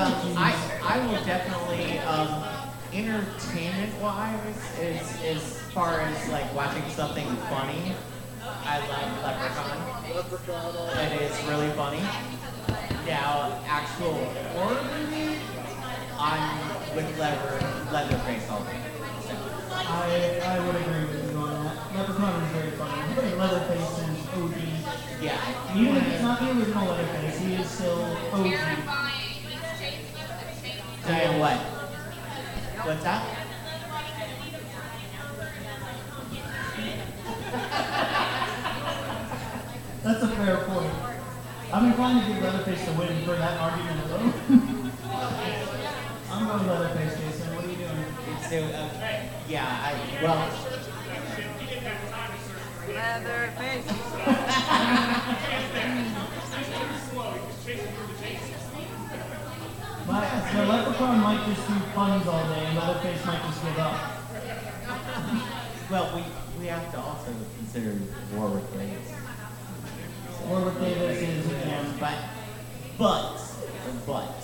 um, 0.00 0.36
I, 0.36 0.54
I 0.82 1.06
will 1.06 1.24
definitely, 1.24 1.98
um, 2.00 2.44
entertainment-wise, 2.92 4.56
as, 4.80 5.22
as 5.22 5.60
far 5.72 6.00
as 6.00 6.28
like 6.30 6.52
watching 6.54 6.82
something 6.90 7.26
funny, 7.48 7.92
I 8.42 8.78
love 8.88 9.22
Leprechaun. 9.22 10.16
Leprechaun. 10.16 10.98
It 10.98 11.22
is 11.22 11.48
really 11.48 11.70
funny. 11.72 12.02
Now, 13.06 13.60
actual 13.66 14.14
horror 14.54 14.82
movie, 14.82 15.38
I'm 16.18 16.96
with 16.96 17.18
Leather, 17.18 17.60
Leatherface 17.92 18.48
all 18.50 18.64
day. 18.64 18.80
So, 19.26 19.36
I, 19.70 20.40
I 20.44 20.66
would 20.66 20.76
agree 20.76 21.04
with 21.04 21.30
you 21.32 21.38
on 21.38 21.64
that. 21.64 21.96
Leprechaun 21.96 22.42
is 22.42 22.50
very 22.50 22.70
funny. 22.72 23.36
Leatherface 23.36 23.98
is 23.98 24.28
OG. 24.34 25.22
yeah. 25.22 25.76
Even 25.76 25.96
if 25.96 26.06
it's 26.08 26.22
not 26.22 26.40
the 26.40 26.50
original 26.58 26.86
Leatherface, 26.86 27.38
he 27.38 27.54
is 27.54 27.68
still 27.70 28.02
OG. 28.32 28.50
Terrifying. 28.50 29.29
He's 31.00 31.08
chasing 31.08 31.08
us 31.08 31.08
and 31.08 31.16
chasing 31.16 31.20
Tell 31.20 31.34
you 31.34 31.40
what. 31.40 31.56
What's 32.86 33.04
that? 33.04 33.36
That's 40.02 40.22
a 40.22 40.28
fair 40.28 40.56
point. 40.64 40.92
I'm 41.72 41.86
inclined 41.86 42.26
to 42.26 42.32
give 42.32 42.42
Leatherface 42.42 42.84
the 42.84 42.92
win 42.92 43.24
for 43.24 43.36
that 43.36 43.60
argument 43.60 44.04
alone. 44.06 44.32
I'm 46.30 46.46
going 46.46 46.64
to 46.64 46.72
Leatherface, 46.72 47.18
Jason. 47.20 47.54
What 47.54 47.64
are 47.64 47.70
you 47.70 47.76
doing? 47.76 48.04
So, 48.48 48.56
uh, 48.58 48.88
yeah, 49.48 49.66
I, 49.82 49.94
well, 50.22 50.50
Leatherface. 52.88 53.86
My, 60.10 60.26
the 60.52 60.66
Leprechaun 60.66 61.20
might 61.20 61.46
just 61.46 61.66
do 61.68 61.74
puns 61.94 62.26
all 62.26 62.42
day, 62.48 62.66
and 62.66 62.76
Leatherface 62.76 63.24
might 63.26 63.42
just 63.44 63.62
give 63.62 63.78
up. 63.78 63.94
well, 65.90 66.10
we, 66.16 66.24
we 66.60 66.66
have 66.66 66.90
to 66.92 66.98
also 66.98 67.32
consider 67.58 67.96
Warwick 68.34 68.64
Davis. 68.72 69.12
Warwick 70.48 70.78
Davis 70.80 71.22
is 71.22 71.46
a 71.46 71.56
again, 71.56 71.94
But, 72.00 72.16
but, 72.98 73.38
but, 74.06 74.34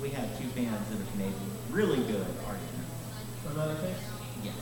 we 0.00 0.10
have 0.10 0.38
two 0.38 0.46
fans 0.48 0.88
that 0.90 1.00
are 1.00 1.10
Canadian. 1.12 1.50
Really 1.70 1.96
good 2.04 2.26
arguments. 2.46 2.94
for 3.42 3.58
Leatherface. 3.58 3.98
Yes. 4.44 4.54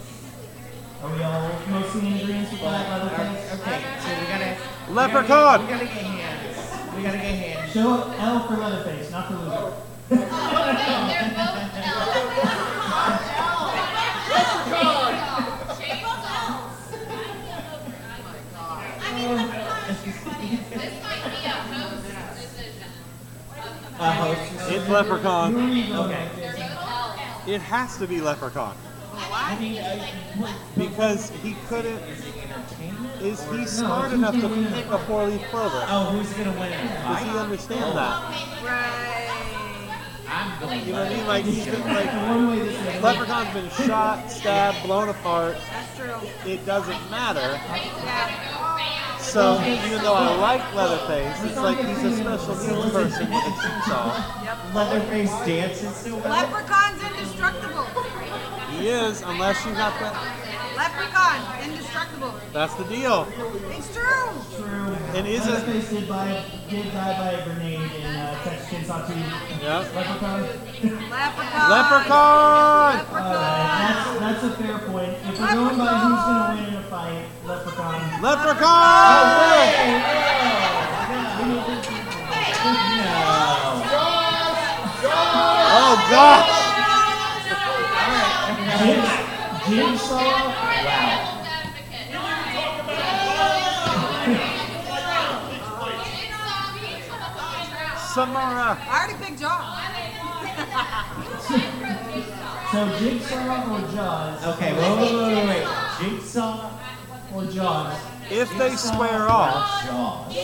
Are 1.02 1.12
we 1.14 1.22
all 1.22 1.50
mostly 1.68 2.06
in 2.06 2.12
agreement 2.20 2.50
with 2.50 2.60
that, 2.62 2.88
Leatherface? 3.04 3.60
okay, 3.60 3.84
so 4.00 4.08
we 4.20 4.26
gotta. 4.26 4.56
we 4.88 4.94
Leprechaun! 4.94 5.66
gotta 5.66 5.84
get- 5.84 5.90
We 5.92 5.98
gotta 5.98 5.98
get 5.98 6.04
hands. 6.06 6.96
We 6.96 7.02
gotta 7.02 7.18
get 7.18 7.34
hands. 7.34 7.72
Show 7.72 8.14
L 8.18 8.46
for 8.48 8.56
Leatherface, 8.56 9.10
not 9.10 9.28
for 9.28 9.34
loser. 9.34 9.72
They're 10.12 11.29
both 11.37 11.77
L's. 11.77 12.18
Chase 15.79 16.03
L's. 16.03 16.72
I 19.01 19.09
mean, 19.16 20.59
this 20.70 20.94
might 21.03 21.25
be 21.25 21.40
a 21.46 21.48
host 21.51 22.05
decision. 22.40 22.88
Host. 23.98 24.70
It's 24.70 24.88
Leprechaun. 24.88 25.55
Okay. 25.57 26.29
They're 26.37 26.53
both 26.53 26.59
L's. 26.59 27.48
It 27.48 27.61
has 27.62 27.96
to 27.98 28.07
be 28.07 28.20
Leprechaun. 28.20 28.77
I 29.14 29.59
mean, 29.59 29.83
what- 30.40 30.55
Because 30.77 31.31
he 31.42 31.55
couldn't. 31.68 31.92
is 32.05 32.27
it 32.27 32.35
entertainment? 32.37 33.22
Is 33.22 33.44
he 33.51 33.66
smart 33.66 34.12
enough 34.12 34.35
to 34.40 34.48
pick 34.48 34.87
a 34.87 34.98
four 35.01 35.27
leaf 35.27 35.42
clover? 35.51 35.85
Oh, 35.88 36.05
who's 36.07 36.33
gonna 36.33 36.59
win 36.59 36.70
Does 36.70 37.22
he 37.22 37.31
understand 37.38 37.96
that? 37.96 38.22
Right. 38.64 39.21
I'm 40.42 40.61
going. 40.61 40.87
You 40.87 40.92
know 40.92 41.02
what 41.05 41.12
I 41.12 41.16
mean? 41.16 41.26
Like 41.26 41.44
he's 41.44 41.64
been 41.72 41.81
like 41.81 42.07
One 42.07 42.48
way 42.50 42.59
this 42.61 42.87
way. 42.87 43.00
Leprechaun's 43.00 43.55
been 43.55 43.87
shot, 43.87 44.31
stabbed, 44.31 44.83
blown 44.85 45.09
apart. 45.09 45.57
That's 45.70 45.96
true. 45.96 46.50
It 46.50 46.64
doesn't 46.66 47.11
matter. 47.11 47.40
Yeah. 47.40 49.18
So 49.22 49.55
even 49.62 50.02
though 50.02 50.14
I 50.14 50.35
like 50.37 50.74
Leatherface, 50.74 51.44
it's 51.44 51.57
like 51.57 51.78
he's 51.78 52.05
a 52.05 52.16
special 52.16 52.55
needs 52.57 52.92
person 52.92 53.31
with 53.31 53.44
a 53.44 53.50
chainsaw. 53.50 54.74
Leatherface 54.74 55.31
dances 55.46 55.96
so 55.96 56.16
well. 56.16 56.28
Leprechaun's 56.28 57.02
indestructible. 57.02 57.85
He 58.72 58.88
is, 58.88 59.22
unless 59.22 59.64
you 59.64 59.72
got 59.72 59.98
that. 60.00 60.51
Leprechaun, 60.76 61.62
indestructible. 61.64 62.35
That's 62.52 62.74
the 62.74 62.85
deal. 62.85 63.26
It's 63.70 63.92
true. 63.94 64.30
True. 64.56 64.94
And 65.14 65.26
is 65.26 65.46
it? 65.46 65.66
Did, 65.66 66.08
by, 66.08 66.44
did 66.70 66.92
die 66.92 67.18
by 67.18 67.32
a 67.32 67.44
grenade 67.44 67.80
in 67.80 68.04
uh, 68.04 68.42
Texas 68.44 68.68
Chainsaw 68.68 69.06
2. 69.06 69.12
Yep. 69.14 69.94
Leprechaun. 69.94 70.42
Leprechaun. 71.11 71.70
Leprechaun! 71.70 72.98
Leprechaun. 72.98 73.32
That's, 73.82 74.18
that's 74.18 74.42
a 74.44 74.50
fair 74.56 74.78
point. 74.78 75.12
If 75.12 75.40
we're 75.40 75.52
going 75.52 75.78
by 75.78 75.98
who's 75.98 76.22
going 76.24 76.40
to 76.40 76.62
win 76.62 76.68
in 76.68 76.74
a 76.74 76.85
fight, 76.88 77.26
Leprechaun. 77.44 78.22
Leprechaun! 78.22 79.92
Oh 85.74 85.94
gosh! 86.11 86.72
Jig- 88.78 89.21
Jigsaw. 89.21 89.21
Devil's 89.21 89.21
advocate. 89.21 89.21
Jigsaw 89.21 89.21
beats 89.21 89.21
the 89.68 89.83
fucking 89.83 89.98
trout. 89.98 91.53
Samara. 98.14 98.77
I 98.79 99.09
already 99.09 99.25
picked 99.25 99.40
Jaws. 99.40 99.83
So 102.72 102.98
Jigsaw 102.98 103.72
or 103.72 103.81
Jaws? 103.92 104.44
Okay, 104.46 104.72
wait, 104.72 104.98
wait, 104.98 105.12
wait, 105.12 105.35
wait, 105.35 105.46
wait. 105.48 105.66
Jigsaw 106.01 106.70
Or 107.35 107.44
Jaws? 107.46 107.96
If 108.31 108.51
they 108.59 108.77
square 108.77 109.29
off, 109.29 109.85
Jaws. 109.87 110.35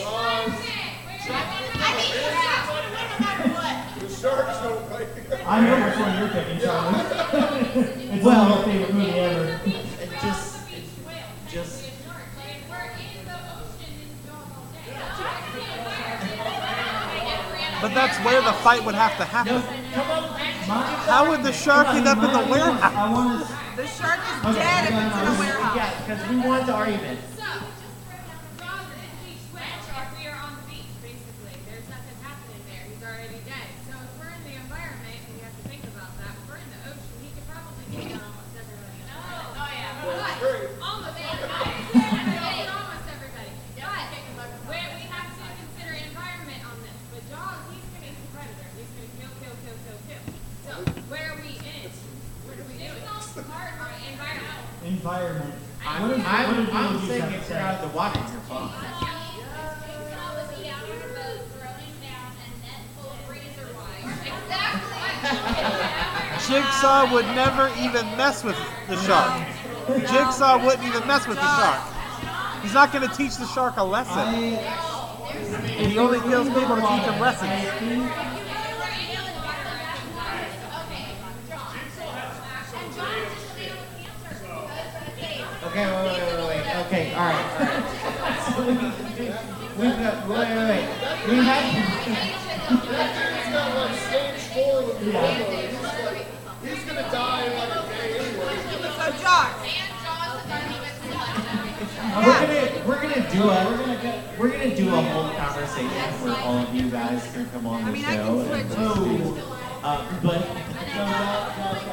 The 3.43 3.58
sharks 4.19 4.57
don't 4.61 4.91
like 4.91 5.07
I 5.45 5.61
know 5.61 5.85
which 5.85 5.97
one 5.99 6.17
you're 6.19 6.29
picking, 6.29 6.59
Charlie. 6.59 6.99
it's 8.13 8.25
Well- 8.25 8.53
only 8.53 8.57
my 8.57 8.63
favorite 8.65 8.93
movie 8.95 9.11
ever. 9.11 9.59
It 9.65 10.09
just, 10.21 10.71
it 10.71 10.83
just. 11.49 11.85
but 17.81 17.93
that's 17.93 18.17
where 18.25 18.41
the 18.41 18.51
fight 18.59 18.83
would 18.85 18.95
have 18.95 19.15
to 19.17 19.23
happen. 19.25 19.55
My, 20.67 20.83
How 21.07 21.29
would 21.29 21.43
the 21.43 21.53
shark 21.53 21.87
end 21.89 22.07
up 22.07 22.17
in 22.17 22.31
the 22.31 22.51
warehouse? 22.51 22.93
I 22.93 23.11
want 23.11 23.47
to. 23.47 23.53
The 23.81 23.87
shark 23.87 24.19
is 24.19 24.55
dead 24.55 24.83
if 24.83 24.91
it's 24.91 25.15
in 25.15 25.27
a 25.27 25.39
warehouse. 25.39 25.75
Yeah, 25.75 26.01
because 26.05 26.29
we 26.29 26.35
want 26.45 26.65
the 26.65 26.73
argument. 26.73 27.19
Jigsaw 66.49 67.13
would 67.13 67.25
never 67.35 67.69
even 67.79 68.05
mess 68.17 68.43
with 68.43 68.57
the 68.87 68.97
shark. 69.03 69.47
Jigsaw 69.87 70.65
wouldn't 70.65 70.83
even 70.83 71.07
mess 71.07 71.27
with 71.27 71.37
the 71.37 71.57
shark. 71.57 72.63
He's 72.63 72.73
not 72.73 72.91
going 72.91 73.07
to 73.07 73.15
teach 73.15 73.37
the 73.37 73.45
shark 73.45 73.77
a 73.77 73.83
lesson. 73.83 74.57
He 75.77 75.97
only 75.99 76.19
kills 76.21 76.47
people 76.49 76.75
to 76.75 76.81
teach 76.81 77.05
them 77.05 77.19
lessons. 77.19 77.51
I 77.51 77.69
think 77.79 78.11
Okay, 85.69 85.85
wait, 85.85 86.03
wait, 86.03 86.23
wait, 86.33 86.47
wait. 86.47 86.65
Okay, 86.87 87.13
all 87.13 87.25
right, 87.25 87.45
all 87.45 87.65
right. 87.67 87.83
So 88.49 88.65
we, 88.65 88.73
we've 89.77 89.97
got, 89.99 90.15
wait, 90.27 90.49
wait, 90.49 90.65
wait. 90.65 90.85
We 91.29 91.35
have, 91.45 91.63
got 95.13 95.78
So 99.09 99.17
Josh, 99.17 99.79
We're 102.15 102.45
gonna 102.45 102.87
we're 102.87 103.01
gonna 103.01 103.31
do 103.31 103.41
a 103.41 103.65
we're 103.65 103.77
gonna 103.77 104.03
go, 104.03 104.21
we're 104.37 104.49
gonna 104.51 104.75
do 104.75 104.87
a 104.89 105.01
whole 105.01 105.33
conversation 105.33 105.89
where 106.21 106.35
all 106.37 106.57
of 106.59 106.75
you 106.75 106.91
guys 106.91 107.23
can 107.33 107.49
come 107.49 107.65
on 107.65 107.85
the 107.85 107.89
I 107.89 107.91
mean, 107.93 108.05
I 108.05 108.15
show. 108.17 108.43
can 108.45 108.53
and 108.53 108.69
switch. 108.69 108.77
let's 108.77 109.47
uh, 109.81 110.19
but 110.21 110.41
so 110.41 110.45
that, 110.45 111.55
that's 111.57 111.83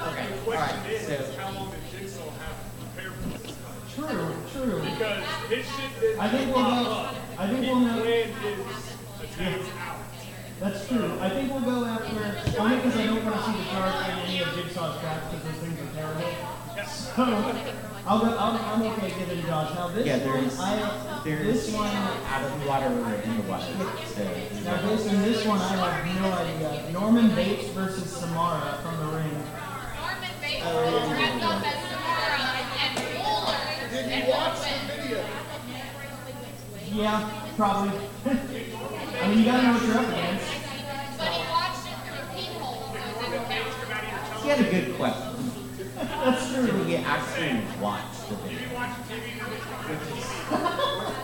okay. 0.00 0.28
All 0.46 0.52
right. 0.52 1.00
So 1.06 1.32
How 1.38 1.52
long 1.52 1.70
did 1.70 1.80
Jigsaw 2.00 2.30
have 2.30 2.56
to 2.64 2.72
prepare 2.94 3.10
for 3.10 3.28
this? 3.28 3.56
True, 3.94 4.34
true. 4.54 4.80
Because 4.80 5.24
his 5.50 5.66
shit 5.66 6.00
didn't 6.00 6.20
I 6.20 6.28
think 6.30 6.54
we'll 6.54 6.64
pop 6.64 6.84
go. 6.86 6.90
up. 6.92 7.14
I 7.38 7.46
think 7.48 7.60
He 7.64 7.70
we'll 7.70 7.80
know. 7.80 8.00
planned 8.00 8.34
his 8.36 8.58
attacks 9.22 9.68
out. 9.78 9.98
That's 10.60 10.86
true. 10.88 11.18
I 11.20 11.28
think 11.30 11.50
we'll 11.52 11.60
go 11.62 11.84
after 11.86 12.60
only 12.60 12.76
because 12.76 12.96
I 12.96 13.06
don't 13.06 13.24
want 13.24 13.36
to 13.36 13.42
see 13.44 13.52
the 13.58 13.64
shark 13.64 14.08
in 14.08 14.18
any 14.28 14.40
of 14.42 14.48
Jigsaw's 14.54 15.00
tracks 15.00 15.24
because 15.30 15.44
those 15.44 15.54
things 15.54 15.72
are 15.72 15.76
terrible. 15.76 15.79
So 17.16 17.24
I'll 18.06 18.18
go. 18.18 18.36
I'm, 18.38 18.56
I'm 18.56 18.82
okay 18.92 19.12
giving 19.18 19.44
Josh. 19.46 19.74
Now 19.74 19.88
this 19.88 20.06
yeah, 20.06 20.18
one, 20.18 20.40
there's 20.40 20.58
I 20.58 21.20
there's 21.24 21.44
this 21.44 21.74
one. 21.74 21.88
out 21.88 22.42
of 22.42 22.60
the 22.60 22.66
water 22.66 22.86
or 22.86 23.14
in 23.14 23.36
the 23.36 23.42
water. 23.42 23.66
So 24.06 24.24
Now 24.64 24.80
this 24.88 25.06
in 25.06 25.22
this 25.22 25.44
one, 25.46 25.60
I 25.60 25.76
have 25.76 26.20
no 26.20 26.32
idea. 26.32 26.92
Norman 26.92 27.34
Bates 27.34 27.68
versus 27.68 28.10
Samara 28.10 28.78
from 28.82 28.96
the 28.96 29.04
ring. 29.16 29.36
Norman 30.00 30.30
Bates 30.40 30.64
will 30.64 31.08
dress 31.10 31.42
up 31.42 31.62
as 31.66 31.78
Samara 31.90 32.42
and 32.80 32.94
Fuller. 33.20 33.60
Did 33.90 34.06
you 34.10 34.32
watch 34.32 34.58
the 34.60 34.74
video? 34.96 35.20
Yeah, 36.92 37.30
probably. 37.56 38.00
I 38.26 39.28
mean, 39.28 39.38
you 39.38 39.44
gotta 39.44 39.62
know 39.62 39.72
what 39.74 39.82
you're 39.86 39.98
up 39.98 40.08
against. 40.08 40.48
But 41.18 41.28
he 41.28 41.42
watched 41.50 41.86
it 41.86 41.98
through 42.06 42.18
a 42.18 42.34
peephole, 42.34 42.90
so 42.90 42.96
it 42.96 43.30
didn't 43.30 43.46
count. 43.46 44.42
he 44.42 44.48
had 44.48 44.60
a 44.60 44.70
good 44.70 44.96
question. 44.96 45.29
That's 46.20 46.52
true. 46.52 46.66
Did 46.66 46.86
he 46.86 46.96
actually 46.96 47.62
watch 47.80 48.04
the 48.28 48.34
video? 48.36 48.68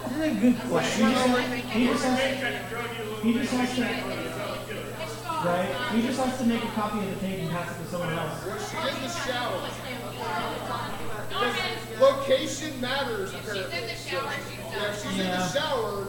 This 0.09 0.16
is 0.16 0.20
a 0.22 0.40
good 0.40 0.59
question. 0.70 1.06
He 1.68 1.87
just 1.87 2.04
has 2.04 2.40
to. 2.40 2.46
He 3.22 3.32
just 3.35 3.52
has 3.52 3.74
to. 3.76 3.82
Right? 5.44 5.68
He 5.92 6.00
just 6.00 6.18
has 6.18 6.38
to 6.38 6.46
make 6.46 6.64
a 6.64 6.68
copy 6.68 6.98
of 7.00 7.11
the 7.14 7.20
tape 7.20 7.40
and 7.40 7.50
pass 7.50 7.78
it 7.78 7.82
to 7.82 7.90
someone 7.90 8.14
else. 8.14 8.42
She's 8.70 8.96
in 8.96 9.02
the 9.02 9.09
shower. 9.09 9.68
Because 11.28 12.00
location 12.00 12.80
matters 12.80 13.30
She's 13.32 13.54
in 13.54 13.70
the 13.70 13.94
shower, 13.94 14.32
she's 14.48 14.59
Yeah, 14.59 14.94
she's 14.94 15.18
in 15.20 15.26
the 15.26 15.48
shower. 15.48 16.09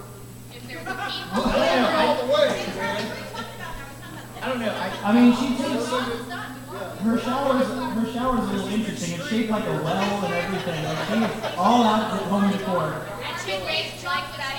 If 0.55 0.65
there's 0.65 0.87
a 0.87 0.95
peephole, 0.95 1.43
all 1.43 2.25
the 2.25 2.33
way, 2.33 2.65
man. 2.77 3.17
I 4.41 4.47
don't 4.47 4.59
know. 4.59 4.71
I, 4.71 4.87
I 5.03 5.11
mean, 5.11 5.35
she 5.35 5.61
takes 5.61 6.56
her 6.71 7.17
showers. 7.19 7.67
Her 7.67 8.13
shower's 8.13 8.39
a 8.49 8.53
little 8.53 8.67
interesting. 8.69 9.19
It's 9.19 9.29
shaped 9.29 9.49
like 9.51 9.63
a 9.65 9.71
well 9.83 10.25
and 10.25 10.33
everything. 10.33 10.83
Like 10.83 11.31
she's 11.33 11.57
all 11.57 11.83
out 11.83 12.13
at 12.13 12.21
home 12.23 12.51
decor. 12.51 13.05
and 13.23 13.39
she 13.41 13.51
makes 13.65 14.03
likes 14.03 14.35
that 14.37 14.53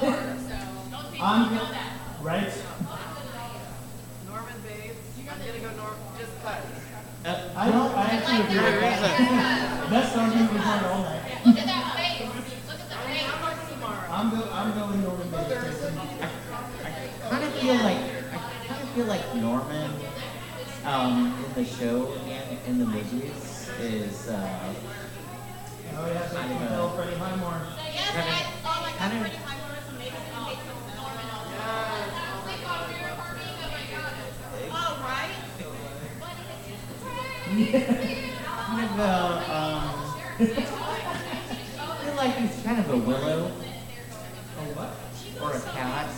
even 0.00 0.10
more, 0.12 0.20
so 0.48 0.56
don't 0.90 1.12
people 1.12 1.26
I'm 1.26 1.54
know 1.54 1.64
that? 1.72 1.92
right. 2.22 2.52
Norman 4.28 4.54
Bates. 4.66 4.98
I'm 5.18 5.38
gonna 5.38 5.58
go 5.58 5.76
Norm. 5.76 5.94
Just 6.18 6.42
cut. 6.42 6.60
Uh, 7.24 7.48
I 7.56 7.70
don't. 7.70 7.94
I 7.96 8.02
actually 8.12 8.40
agree 8.44 8.60
with 8.60 8.80
that. 9.00 9.86
Best 9.90 10.16
argument 10.16 10.52
we've 10.52 10.60
heard 10.60 10.84
all 10.92 11.02
night. 11.02 11.22
Look 11.46 11.58
at 11.58 11.66
that 11.66 11.96
face. 11.96 12.28
Look 12.28 12.80
at 12.80 12.88
the 12.90 12.96
face. 13.08 13.22
I'm 14.10 14.30
go. 14.30 14.48
I'm 14.52 14.74
going 14.78 15.02
Norman 15.02 15.30
Bates. 15.30 15.48
Jason. 15.48 15.98
I 15.98 17.30
kind 17.30 17.44
of 17.44 17.52
feel 17.54 17.74
like 17.74 17.98
I 18.32 18.38
kind 18.68 18.82
of 18.82 18.88
feel 18.90 19.06
like 19.06 19.34
Norman 19.36 19.90
um, 20.84 21.44
in 21.44 21.54
the 21.64 21.64
show 21.70 22.12
and 22.28 22.58
in 22.66 22.78
the 22.78 22.86
movies 22.86 23.68
is 23.80 24.28
uh, 24.28 24.74
Oh 25.96 26.06
yeah, 26.08 26.28
so 26.28 26.36
I 26.38 26.42
can 26.42 26.68
tell 26.68 26.88
Freddie 26.96 27.14
Highmore. 27.16 27.60
Kind 28.98 29.12
of 29.12 29.24
god. 29.24 29.44
Oh, 37.46 38.54
kind 38.66 38.84
of 38.84 39.00
uh, 39.00 39.04
um, 39.52 40.14
I 40.40 42.04
feel 42.04 42.16
like 42.16 42.34
he's 42.36 42.62
kind 42.64 42.78
of 42.80 42.90
a 42.90 42.96
willow 42.96 43.50
Oh 44.58 44.62
what? 44.74 45.42
or 45.42 45.56
a 45.56 45.60
cat. 45.60 46.08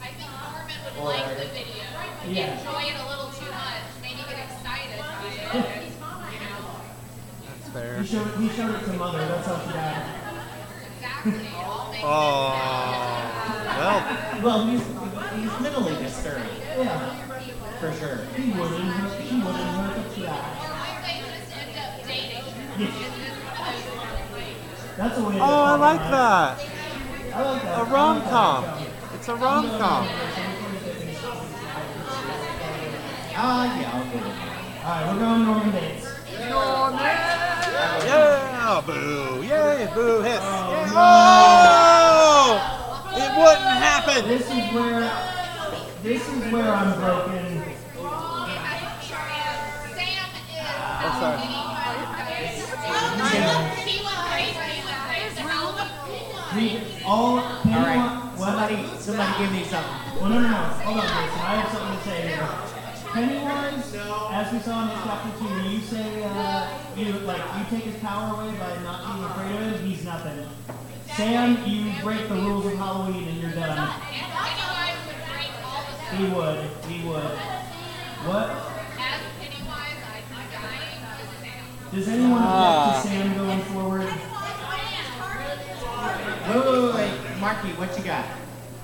I 0.00 0.08
think 0.08 0.30
Norman 0.30 0.76
would 0.84 1.02
Or- 1.02 1.08
like 1.10 1.36
the 1.38 1.44
video. 1.52 1.84
Yeah. 2.28 2.58
Enjoy 2.58 2.82
it 2.82 2.96
a 2.98 3.08
little 3.08 3.30
too 3.30 3.50
much. 3.50 3.84
Maybe 4.02 4.16
get 4.28 4.38
excited 4.50 4.98
by 4.98 5.26
it. 5.26 5.54
and, 5.54 5.84
You 5.84 6.40
know, 6.40 6.80
That's 7.46 7.68
fair. 7.72 8.02
He 8.02 8.06
showed. 8.06 8.28
He 8.40 8.48
showed 8.50 8.74
it 8.74 8.84
to 8.84 8.92
mother. 8.94 9.18
That's 9.18 9.46
how 9.46 9.60
she 9.66 9.72
died. 9.72 10.06
exactly. 10.96 11.32
It 11.46 11.54
all 11.54 11.94
Oh. 12.02 12.54
Well, 13.78 14.42
Well, 14.42 14.66
he's 14.66 14.80
he's 14.82 15.60
mentally 15.60 15.96
disturbed 16.02 16.44
Yeah. 16.78 17.14
for 17.80 17.92
sure. 17.92 18.18
He 18.36 18.52
wouldn't. 18.52 18.82
hurt- 18.82 19.22
She 19.28 19.34
wouldn't 19.36 19.56
hurt 19.56 19.96
a 19.98 20.02
fly. 20.10 21.02
They 21.02 21.16
just 21.20 21.56
end 21.56 21.76
up 21.78 22.06
dating. 22.06 22.44
Yeah. 22.78 22.86
It's 22.86 22.98
just 22.98 23.38
one 23.46 24.08
of 24.08 24.12
those 24.12 24.40
things. 24.40 24.96
That's 24.96 25.18
a 25.18 25.24
way. 25.24 25.34
to 25.34 25.40
oh, 25.40 25.44
I 25.44 25.76
like 25.76 26.00
that. 26.00 26.60
I 27.34 27.42
like 27.42 27.62
that. 27.62 27.80
A 27.80 27.84
rom 27.84 28.22
com. 28.22 28.64
It's 29.14 29.28
a 29.28 29.34
rom 29.36 29.68
com. 29.78 30.08
Ah, 33.38 33.68
yeah, 33.78 33.92
I'll 33.92 34.00
go 34.00 34.16
with 34.16 34.24
that. 34.24 34.56
All 34.80 34.88
right, 34.88 35.04
we're 35.12 35.20
going 35.20 35.44
Norman 35.44 35.70
Bates. 35.70 36.08
Norman! 36.48 37.04
Yeah, 38.08 38.80
boo. 38.80 39.42
Yay, 39.42 39.92
boo 39.92 40.22
hit. 40.22 40.40
Yeah. 40.40 40.96
Oh! 40.96 42.56
It 43.12 43.30
wouldn't 43.36 43.76
happen. 43.76 44.24
This 44.26 44.40
is 44.40 44.72
where. 44.72 45.04
This 46.02 46.24
is 46.26 46.50
where 46.50 46.72
I'm 46.72 46.98
broken. 46.98 47.36
Sam 47.36 47.60
is. 47.60 47.76
Oh, 51.04 51.12
sorry. 51.20 51.36
He 53.84 54.00
went 54.00 54.16
crazy 54.32 54.80
when 54.80 54.96
they 55.12 55.28
said, 55.36 55.44
We 56.56 57.04
all. 57.04 57.36
All 57.36 57.84
right, 57.84 58.32
somebody 58.38 58.76
somebody 58.96 59.32
give 59.44 59.52
me 59.52 59.64
something. 59.64 59.92
Well, 60.22 60.30
no, 60.30 60.40
no, 60.40 60.48
no. 60.48 60.56
Hold 60.56 61.00
on, 61.00 61.04
Jason. 61.04 61.40
I 61.44 61.60
have 61.60 61.68
something 61.70 61.98
to 61.98 62.02
say 62.02 62.32
here. 62.32 62.75
Pennywise, 63.16 63.94
as 63.94 64.52
we 64.52 64.58
saw 64.58 64.82
in 64.84 64.90
chapter 65.02 65.30
two, 65.38 65.46
when 65.48 65.70
you 65.72 65.80
say 65.80 66.22
uh, 66.22 66.68
you 66.94 67.12
like 67.24 67.40
you 67.56 67.64
take 67.70 67.84
his 67.88 67.96
power 68.02 68.34
away 68.34 68.52
by 68.58 68.76
not 68.84 69.00
being 69.08 69.24
afraid 69.24 69.56
of 69.72 69.80
him, 69.80 69.86
he's 69.88 70.04
nothing. 70.04 70.46
Sam, 71.16 71.56
you 71.66 71.92
break 72.02 72.28
the 72.28 72.34
rules 72.34 72.66
of 72.66 72.74
Halloween 72.76 73.26
and 73.26 73.40
you're 73.40 73.52
done. 73.52 73.88
Pennywise 73.88 75.00
would 75.08 75.20
break 75.32 75.48
all 75.64 75.80
the 75.88 76.16
He 76.16 76.24
would. 76.28 76.60
He 76.92 77.08
would. 77.08 77.32
What? 78.28 78.50
As 79.00 79.20
Pennywise, 79.40 79.96
I'd 80.12 80.28
dying 80.52 81.00
to 81.00 81.24
Sam. 81.40 81.64
Does 81.94 82.08
anyone 82.08 82.42
Ah. 82.44 82.98
object 82.98 83.02
to 83.02 83.08
Sam 83.08 83.34
going 83.34 83.62
forward? 83.72 84.02
Wait, 86.46 86.54
wait, 86.54 86.82
wait, 86.84 86.94
wait. 86.94 87.40
Marky, 87.40 87.68
what 87.80 87.96
you 87.96 88.04
got? 88.04 88.26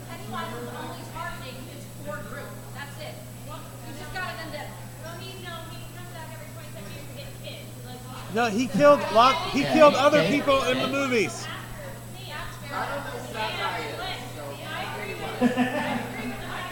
Pennywise 0.09 0.49
is 0.57 0.69
only 0.73 1.05
targeting 1.13 1.61
his 1.69 1.85
core 2.07 2.17
group. 2.33 2.49
That's 2.75 2.97
it. 2.97 3.15
You 3.53 3.93
just 3.99 4.15
got 4.15 4.35
it 4.35 4.39
in 4.47 4.53
there. 4.53 4.71
Well, 5.05 5.15
he, 5.21 5.31
no, 5.47 5.55
he 5.71 5.79
comes 5.95 6.11
back 6.17 6.33
every 6.33 6.49
27 6.55 6.91
years 6.91 7.07
to 7.07 7.15
get 7.19 7.31
kids. 7.45 7.71
Like, 7.87 8.03
No, 8.35 8.47
he 8.49 8.67
killed 8.67 9.01
lot. 9.13 9.35
He 9.51 9.63
Okay, 9.63 9.73
killed 9.75 9.95
other 9.95 10.19
okay, 10.21 10.31
people 10.31 10.63
in 10.65 10.79
the 10.79 10.89
movies. 10.89 11.47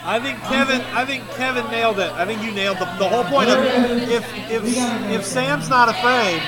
I 0.02 0.18
think 0.22 0.38
Kevin. 0.44 0.80
I 0.96 1.04
think 1.04 1.24
Kevin 1.32 1.70
nailed 1.70 1.98
it. 1.98 2.10
I 2.12 2.24
think 2.24 2.42
you 2.42 2.52
nailed 2.52 2.78
the, 2.78 2.86
the 2.98 3.08
whole 3.08 3.24
point 3.24 3.50
of 3.50 3.58
if 4.08 4.24
if 4.50 4.62
if 5.10 5.24
Sam's 5.24 5.68
not 5.68 5.88
afraid. 5.88 6.40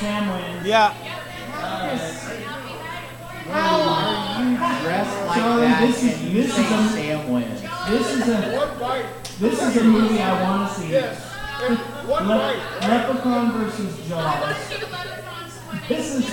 Sam 0.00 0.28
wins. 0.30 0.66
Yeah. 0.66 0.92
How 3.52 3.80
are 3.82 4.50
you 4.50 4.56
dressed 4.82 5.26
like 5.26 5.38
Charlie, 5.38 5.62
that 5.66 5.80
this 5.86 6.02
is- 6.02 6.20
and 6.22 6.30
you 6.32 6.42
this 6.42 6.58
is 6.58 6.64
a- 6.64 6.88
Sam 6.88 7.30
wins? 7.30 7.60
This 7.88 8.14
is 8.14 8.28
a 8.28 9.04
this 9.38 9.62
is 9.62 9.76
a 9.76 9.84
movie 9.84 10.22
I 10.22 10.42
want 10.42 10.68
to 10.72 10.80
see. 10.80 10.90
Yes. 10.90 11.31
And 11.62 11.78
one 12.08 12.26
Le- 12.28 12.36
bite. 12.36 12.88
Leprechaun 12.88 13.52
versus 13.52 14.08
Jaws. 14.08 14.56
This 15.88 16.14
is 16.16 16.26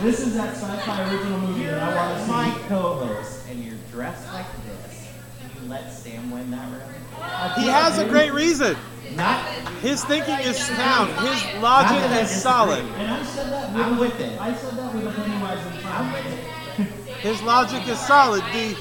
this 0.00 0.20
is 0.20 0.34
that 0.34 0.54
sci-fi 0.56 1.10
original 1.10 1.38
movie 1.40 1.64
that 1.64 1.80
I 1.82 1.94
want 1.94 2.18
to 2.18 2.24
see. 2.24 2.30
My 2.30 2.50
co-host, 2.68 3.48
and 3.50 3.64
you're 3.64 3.76
dressed 3.92 4.32
like 4.32 4.46
this, 4.64 5.08
and 5.42 5.50
you 5.54 5.68
let 5.70 5.92
Sam 5.92 6.30
win 6.30 6.50
that 6.50 6.68
round? 6.70 6.94
Uh, 7.20 7.54
he 7.60 7.66
has 7.66 7.98
a 7.98 8.06
great 8.08 8.32
reason. 8.32 8.76
Not. 9.14 9.44
His 9.80 10.04
thinking 10.04 10.38
is 10.40 10.56
sound. 10.56 11.10
His 11.26 11.62
logic 11.62 12.02
is 12.20 12.30
solid. 12.30 12.84
And 12.84 13.10
I 13.10 13.22
said 13.24 13.50
that 13.52 13.72
with, 13.72 13.82
I'm 13.82 13.98
with 13.98 14.20
it. 14.20 14.40
I 14.40 14.54
said 14.54 14.76
that 14.76 14.94
with 14.94 15.06
a 15.06 15.10
Pennywise 15.10 15.66
in 15.66 15.86
I'm 15.86 16.12
with 16.12 16.26
it. 16.26 17.16
His 17.18 17.42
logic 17.42 17.86
is 17.88 17.98
solid. 17.98 18.42
The 18.52 18.76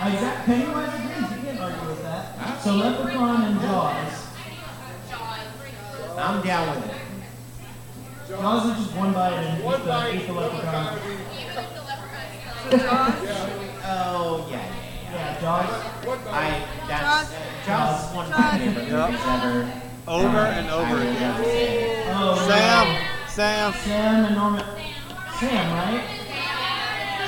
Isaac 0.00 0.34
Pennywise 0.46 0.94
agrees. 0.94 1.30
You 1.30 1.42
can't 1.42 1.60
argue 1.60 1.88
with 1.88 2.02
that. 2.02 2.62
So 2.62 2.76
Leprechaun 2.76 3.42
and 3.42 3.60
Jaws. 3.60 4.21
I'm 6.18 6.42
down 6.46 6.76
with 6.76 6.90
it. 6.90 6.96
Jaws 8.28 8.66
is 8.78 8.84
just 8.86 8.96
one 8.96 9.12
bite 9.12 9.32
and 9.34 9.64
One 9.64 9.80
eat 9.80 9.84
the, 9.84 9.90
bite, 9.90 10.14
eat 10.14 10.26
the 10.26 10.32
leprechaun. 10.32 10.98
Oh 13.84 14.46
yeah, 14.50 14.64
yeah, 15.10 15.12
Yeah, 15.12 15.40
Jaws. 15.40 15.68
I 16.28 16.60
Jaws. 16.86 16.88
that's 16.88 17.66
Jaws 17.66 18.08
is 18.10 18.16
one 18.16 18.26
of 18.26 18.30
my 18.38 18.58
favorite 18.58 18.88
movies 18.88 19.20
ever. 19.26 19.72
Over 20.06 20.38
Uh, 20.38 20.46
and 20.58 20.70
over 20.70 20.96
again. 21.00 21.40
it. 21.44 22.06
Oh, 22.14 22.36
Sam, 22.48 22.86
yeah. 22.86 23.26
Sam. 23.26 23.72
Sam 23.74 24.24
and 24.26 24.34
Norman. 24.36 24.64
Sam, 25.38 25.72
right? 25.72 26.04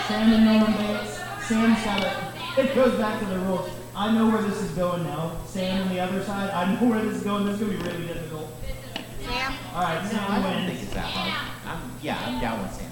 Sam 0.08 0.32
and 0.32 0.44
Norman 0.44 0.72
Bates. 0.78 1.18
Sam's 1.46 1.84
got 1.84 2.02
it. 2.02 2.16
It 2.58 2.74
goes 2.74 2.96
back 2.98 3.18
to 3.20 3.26
the 3.26 3.38
rules. 3.40 3.68
I 3.96 4.12
know 4.12 4.28
where 4.28 4.42
this 4.42 4.60
is 4.62 4.70
going 4.72 5.02
now. 5.04 5.32
Sam 5.46 5.82
on 5.82 5.88
the 5.88 6.00
other 6.00 6.22
side. 6.24 6.50
I 6.50 6.72
know 6.74 6.88
where 6.88 7.00
this 7.04 7.16
is 7.16 7.22
going. 7.22 7.46
This 7.46 7.60
is 7.60 7.66
gonna 7.66 7.76
be 7.78 7.88
really 7.90 8.06
difficult. 8.06 8.48
Sam. 9.24 9.52
All 9.74 9.82
right, 9.82 10.12
No, 10.12 10.18
I 10.28 10.42
don't 10.42 10.66
think 10.66 10.82
it's 10.82 10.94
that 10.94 11.04
hard. 11.04 11.32
I'm 11.66 11.80
yeah, 12.02 12.18
I'm 12.26 12.40
down 12.40 12.62
with 12.62 12.72
Sam. 12.74 12.90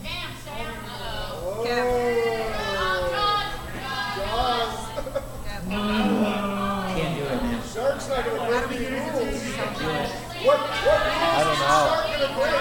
Jaws. 4.16 4.78
Can't 6.94 7.14
do 7.16 7.22
it, 7.24 7.42
man. 7.42 7.62
Shark's 7.62 8.08
not 8.08 8.24
gonna 8.24 8.66
break 8.66 8.80
any 8.80 9.00
rules. 9.00 9.42
Do 9.42 9.88
it. 9.88 10.08
What, 10.44 10.58
what 10.58 11.00
rules 11.06 11.22
I 11.22 11.44
don't 11.44 11.52
is 11.52 11.58
the 11.58 11.66
know. 11.68 11.84
shark 11.88 12.04
gonna 12.12 12.32
break? 12.38 12.60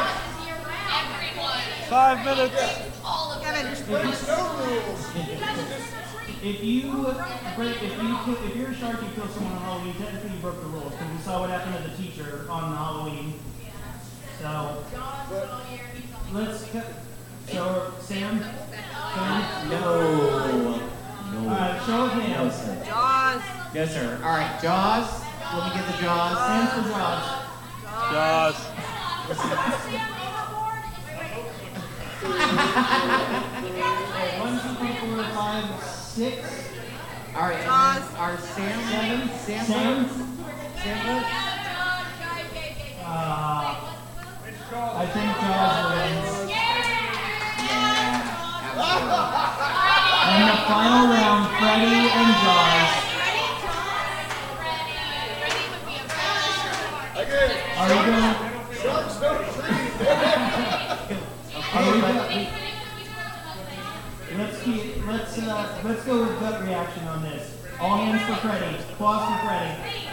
Five 1.90 2.18
minutes. 2.26 2.62
Kevin. 3.42 3.66
There's 3.72 4.28
no 4.28 4.40
rules. 4.60 5.02
If 6.44 6.58
you 6.64 6.92
break, 7.56 7.76
if 7.84 7.92
you 8.02 8.18
kill, 8.26 8.38
if 8.46 8.56
you're 8.56 8.70
a 8.70 8.76
shark, 8.76 9.02
you 9.02 9.10
kill 9.16 9.28
someone 9.28 9.54
on 9.54 9.62
Halloween. 9.62 9.94
Technically, 9.96 10.32
you 10.36 10.42
broke 10.42 10.60
the 10.62 10.68
rules 10.68 10.92
because 10.94 11.12
we 11.12 11.18
saw 11.20 11.40
what 11.42 11.50
happened 11.50 11.76
to 11.84 11.90
the 11.90 11.96
teacher 11.98 12.46
on 12.50 12.76
Halloween. 12.76 13.34
So 14.42 14.84
let's 16.34 16.66
cut. 16.72 16.88
So 17.48 17.94
Sam, 18.00 18.40
Sam. 18.40 19.70
No. 19.70 19.82
All 19.92 20.00
No. 21.32 21.40
right, 21.50 21.82
show 21.86 22.02
of 22.06 22.12
hands. 22.14 22.56
sir. 22.56 22.76
Jaws. 22.86 23.42
No, 23.76 23.86
sir. 23.86 24.20
All 24.24 24.32
right, 24.32 24.60
Jaws. 24.62 25.08
Let 25.54 25.62
me 25.68 25.72
get 25.80 25.86
the 25.92 25.98
Jaws. 26.02 26.38
Sam's 26.38 26.72
for 26.74 26.84
Jaws. 26.90 27.26
Jaws. 28.12 28.58
Okay, 29.32 30.00
one, 34.40 34.54
two, 34.60 34.74
three, 34.76 34.94
four, 34.96 35.24
five, 35.36 35.66
six. 35.84 36.38
All 37.36 37.42
right, 37.44 37.64
Jaws. 37.64 38.08
then 38.10 38.18
our 38.20 38.38
Sam. 38.38 38.80
Seven. 38.90 39.30
Sam. 39.40 39.66
Sam. 39.66 40.06
Sam. 40.84 41.26
Uh, 43.04 43.91
I 44.74 45.06
think 45.06 45.28
Jaws 45.36 45.92
wins. 45.92 46.32
And 50.32 50.48
the 50.48 50.56
final 50.64 51.12
round, 51.12 51.44
Freddy 51.60 52.08
and 52.08 52.32
Jaws. 52.40 52.92
Are 57.78 57.88
we 57.90 57.96
going? 58.06 58.36
sharks 58.82 59.16
don't 59.20 59.44
breathe. 59.60 60.00
Are 61.74 61.84
we 61.92 62.00
going? 62.00 62.48
Let's 64.38 64.58
keep. 64.64 65.06
Let's 65.06 65.38
uh. 65.38 65.82
Let's 65.84 66.04
go 66.06 66.22
with 66.22 66.40
gut 66.40 66.64
reaction 66.64 67.04
on 67.10 67.24
this. 67.24 67.58
All 67.82 67.98
hands 67.98 68.22
for 68.24 68.48
Freddy. 68.48 68.78
Claws 68.96 69.24
for 69.28 69.48
Freddy. 69.48 70.11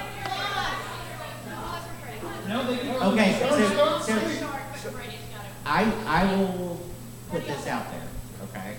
No, 2.49 2.66
they 2.66 2.78
can. 2.78 2.96
Okay, 3.12 3.38
Sharks 3.38 4.07
so, 4.07 4.90
so. 4.90 4.99
I 5.66 5.84
I 6.07 6.34
will 6.36 6.80
put 7.30 7.46
this 7.46 7.66
out 7.66 7.86
there, 7.90 8.09
okay? 8.44 8.76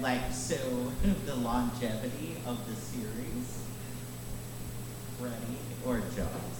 Like 0.00 0.32
so, 0.32 0.56
the 1.26 1.34
longevity 1.36 2.36
of 2.46 2.58
the 2.68 2.74
series, 2.74 3.62
Freddy 5.18 5.58
or 5.86 5.98
Jaws? 6.00 6.56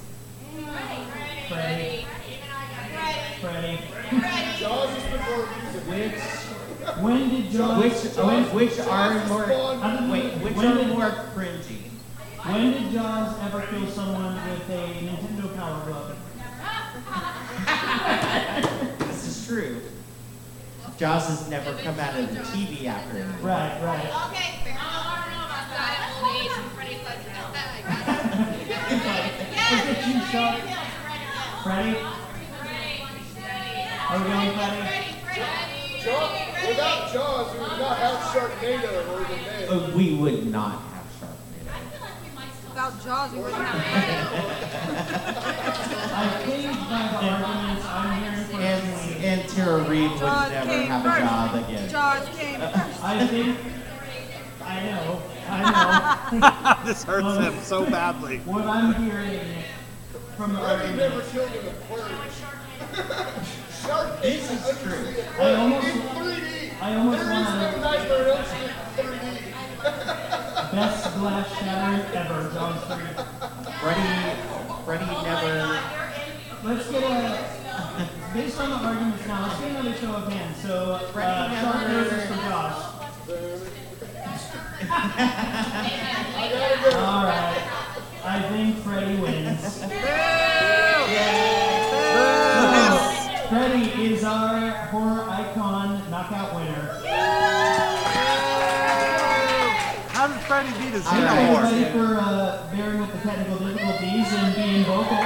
Freddy. 1.48 2.06
Freddy. 3.40 3.78
Freddy. 4.10 4.58
Jaws 4.60 4.90
is 4.96 5.02
before 5.10 5.48
music. 5.58 5.88
Which 5.88 6.22
When 7.02 7.28
did 7.30 7.50
Jaws? 7.50 7.82
which 7.82 8.16
when, 8.24 8.44
which 8.54 8.78
are 8.80 9.26
more 9.26 9.44
How 9.80 9.96
did- 10.00 10.10
wait 10.10 10.32
which 10.34 10.54
when 10.54 10.66
are 10.66 10.74
did- 10.78 10.88
more 10.88 11.10
cringy? 11.34 11.78
When 12.44 12.72
did 12.72 12.90
Jaws 12.90 13.38
ever 13.42 13.60
kill 13.70 13.86
someone 13.86 14.34
with 14.34 14.68
a 14.68 14.88
Nintendo 14.98 15.56
Power 15.56 15.84
Glove? 15.86 16.18
This 18.98 19.26
is 19.28 19.46
true. 19.46 19.80
Jaws 20.98 21.28
has 21.28 21.48
never 21.48 21.72
come 21.74 22.00
out 22.00 22.18
of 22.18 22.34
the 22.34 22.40
TV 22.40 22.86
after 22.86 23.18
it. 23.18 23.26
Right, 23.42 23.80
right. 23.84 24.30
Okay, 24.30 24.58
fair 24.64 24.72
enough. 24.72 25.22
Old 26.20 26.34
age 26.34 26.50
and 26.52 26.72
Freddy 26.72 26.96
Look 26.96 27.16
at 29.86 30.06
you, 30.08 30.14
Shark. 30.32 30.60
Freddy? 31.62 31.96
Are 34.08 34.18
we 34.18 34.24
going 34.24 34.52
Freddy? 34.58 35.14
Jaws, 36.02 36.32
without 36.66 37.12
Jaws, 37.12 37.54
we 37.54 37.60
would 37.60 37.78
not 37.78 37.96
have 37.98 38.18
Sharknado 38.34 38.92
or 39.12 39.20
the 39.28 39.36
name. 39.36 39.70
Uh, 39.70 39.96
we 39.96 40.14
would 40.16 40.46
not 40.50 40.91
have 42.82 42.92
Sharknado. 42.94 43.02
Without 43.02 43.04
Jaws, 43.04 43.32
we 43.32 43.38
wouldn't 43.40 43.62
have 43.62 43.82
I 46.14 46.42
think 46.44 46.66
by 46.88 47.02
the 47.20 47.28
arguments 47.30 47.84
I'm 47.86 48.22
hearing 48.22 48.44
from 48.46 48.60
And, 48.60 49.24
and 49.24 49.48
Tara 49.50 49.82
Reid 49.88 50.10
would 50.10 50.18
Jaws 50.20 50.50
never 50.50 50.70
came 50.70 50.86
have 50.88 51.06
a 51.06 51.10
first. 51.10 51.20
job 51.22 51.54
again. 51.64 51.88
Jaws 51.90 52.28
came 52.38 52.60
first. 52.60 53.04
I 53.04 53.26
think. 53.26 53.58
I 54.64 54.84
know. 54.86 55.22
I 55.48 55.50
know. 56.80 56.84
this 56.86 57.02
hurts 57.04 57.36
him 57.38 57.54
so 57.62 57.84
badly. 57.90 58.38
What 58.40 58.64
I'm 58.66 58.94
hearing 58.94 59.40
from 60.36 60.52
the 60.54 60.60
Freddy 60.60 60.92
never 60.96 61.14
arguments. 61.22 61.32
killed 61.32 61.50
an 61.52 61.68
aquarium. 61.68 62.18
Shark 63.82 64.22
This 64.22 64.50
is 64.50 64.82
true. 64.82 65.24
I 65.40 65.54
almost- 65.54 65.86
in 65.86 65.92
3D. 66.00 66.82
I 66.82 66.94
almost 66.96 67.18
there 67.18 67.32
is 67.32 67.46
wanna- 67.46 67.72
no 67.72 67.80
Nightmare 67.80 68.32
on 68.32 68.38
Elm 68.38 68.44
Street 68.44 68.70
3D. 68.96 70.31
Best 70.72 71.14
glass 71.16 71.48
shattering 71.58 72.00
ever, 72.16 72.50
Jaws 72.54 72.82
3. 72.86 72.96
Freddy, 73.80 74.08
Freddy 74.86 75.04
never. 75.22 75.78
Let's 76.64 76.86
get 76.90 77.02
a. 77.02 77.04
Based 78.32 78.58
on 78.58 78.70
the 78.70 78.76
arguments 78.76 79.26
now, 79.26 79.42
let's 79.48 79.60
get 79.60 79.70
another 79.70 79.94
show 79.98 80.12
of 80.14 80.32
hands. 80.32 80.56
So, 80.62 80.92
uh, 80.92 80.98
Freddy 81.12 81.56
Shark 81.56 81.76
never- 81.88 82.04
versus 82.04 82.26
for 82.26 82.36
Josh. 82.48 82.78
I. 84.88 84.88
All 86.96 87.24
right. 87.24 87.62
I 88.24 88.40
think 88.48 88.76
Freddy 88.78 89.16
wins. 89.20 89.60
So, 89.60 89.88
Freddy 93.50 93.84
is 94.06 94.24
our 94.24 94.70
horror 94.70 95.28
icon 95.28 96.00
knockout 96.10 96.54
winner. 96.54 97.01
How 100.62 100.68
did 100.68 100.76
Freddy 100.76 100.84
beat 100.84 100.92
his 100.92 101.02
Thank 101.02 101.26
Xenomorph? 101.26 101.64
everybody 101.64 101.98
for 101.98 102.20
uh, 102.20 102.70
bearing 102.72 103.00
with 103.00 103.12
the 103.12 103.18
technical 103.28 103.66
difficulties 103.66 104.32
and 104.32 104.54
being 104.54 104.84
vocal. 104.84 105.16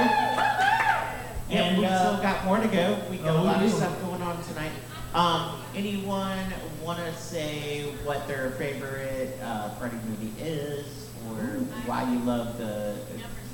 Yeah, 1.47 1.61
And 1.61 1.77
we 1.77 1.85
uh, 1.85 1.99
still 1.99 2.23
got 2.23 2.43
more 2.43 2.57
to 2.57 2.67
go. 2.67 2.99
We 3.11 3.17
got 3.17 3.35
oh, 3.35 3.41
a 3.41 3.43
lot 3.43 3.63
of 3.63 3.71
stuff 3.71 4.01
going 4.01 4.23
on 4.23 4.43
tonight. 4.45 4.71
Um, 5.13 5.61
anyone 5.75 6.39
want 6.81 6.97
to 6.97 7.13
say 7.13 7.83
what 8.03 8.27
their 8.27 8.49
favorite 8.51 9.37
uh, 9.43 9.69
Freddy 9.75 9.97
movie 10.09 10.33
is, 10.41 11.07
or 11.27 11.35
why 11.85 12.11
you 12.11 12.17
love 12.19 12.57
the 12.57 12.97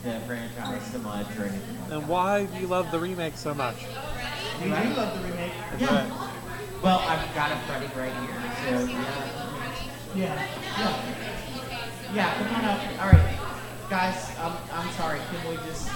the 0.06 0.22
franchise 0.22 0.90
so 0.90 1.00
much, 1.00 1.28
or 1.38 1.44
anything 1.44 1.82
like 1.82 1.92
And 1.92 2.08
why 2.08 2.46
do 2.46 2.62
you 2.62 2.68
love 2.68 2.92
the 2.92 3.00
remake 3.00 3.36
so 3.36 3.54
much? 3.54 3.76
we 4.62 4.70
do 4.70 4.72
love 4.72 5.22
the 5.22 5.28
remake. 5.28 5.52
Yeah. 5.80 6.30
Well, 6.82 7.00
I've 7.00 7.36
got 7.36 7.52
a 7.52 7.58
Freddy 7.68 7.88
right 7.98 8.14
here, 8.14 8.86
so 8.86 8.86
yeah. 8.86 9.44
Yeah. 10.16 10.48
Yeah. 10.80 11.23
Yeah, 12.14 12.30
come 12.38 12.62
on 12.62 12.66
up. 12.66 12.78
All 13.02 13.10
right, 13.10 13.40
guys. 13.90 14.38
I'm 14.38 14.54
I'm 14.70 14.86
sorry. 14.94 15.18
Can 15.34 15.50
we 15.50 15.58
just 15.66 15.90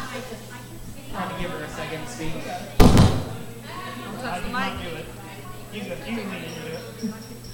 try 1.14 1.30
to 1.30 1.36
give 1.38 1.54
her 1.54 1.62
a 1.62 1.70
second 1.70 2.02
to 2.02 2.10
speak? 2.10 2.34
Don't 2.34 4.18
touch 4.26 4.42
the 4.42 4.50
mic. 4.50 4.82
do 4.82 4.98
it. 4.98 5.06
You 5.70 5.82
can, 5.86 5.94
you 6.10 6.26
lean 6.26 6.42
into 6.42 6.74
it. 6.74 6.82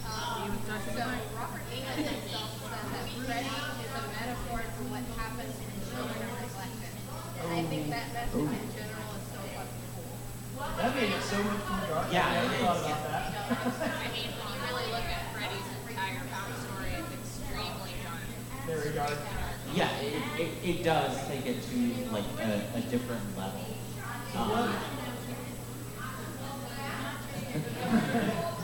Uh, 0.07 0.47
you 0.47 0.55
touch 0.63 0.85
the 0.87 0.95
mic. 0.95 1.27
Robert 1.35 1.59
Englund 1.75 2.07
himself 2.07 2.55
said 2.63 2.87
that 2.87 3.03
Freddy 3.27 3.51
is 3.51 3.91
a 3.99 4.03
metaphor 4.15 4.63
for 4.63 4.85
what 4.95 5.03
happens 5.19 5.59
when 5.59 5.75
children 5.83 6.23
are 6.23 6.39
neglected. 6.39 6.95
And 7.43 7.51
I 7.51 7.63
think 7.67 7.91
that 7.91 8.15
message 8.15 8.31
oh. 8.31 8.47
in 8.47 8.71
general 8.79 9.11
is 9.19 9.27
so 9.27 9.43
fucking 9.59 9.87
cool. 9.91 10.71
That 10.79 10.95
made 10.95 11.11
it 11.11 11.19
so 11.19 11.35
much 11.43 11.67
more 11.67 11.83
dark. 11.91 12.07
Yeah, 12.15 12.31
I 12.31 12.39
it 12.39 12.47
never 12.47 12.55
is, 12.55 12.63
thought 12.63 12.79
about 12.79 13.03
that. 13.11 13.27
I 13.91 14.07
mean, 14.07 14.31
when 14.39 14.47
you 14.55 14.59
really 14.71 14.87
look 14.87 15.03
at 15.11 15.35
Freddy's 15.35 15.67
entire 15.83 16.23
backstory, 16.31 16.95
it's 16.95 17.11
extremely 17.11 17.91
dark. 18.07 18.23
It 20.63 20.83
does 20.83 21.27
take 21.27 21.45
it 21.45 21.61
to 21.61 22.11
like 22.11 22.23
a, 22.39 22.63
a 22.75 22.81
different 22.81 23.21
level. 23.37 23.65
Um, 24.35 24.73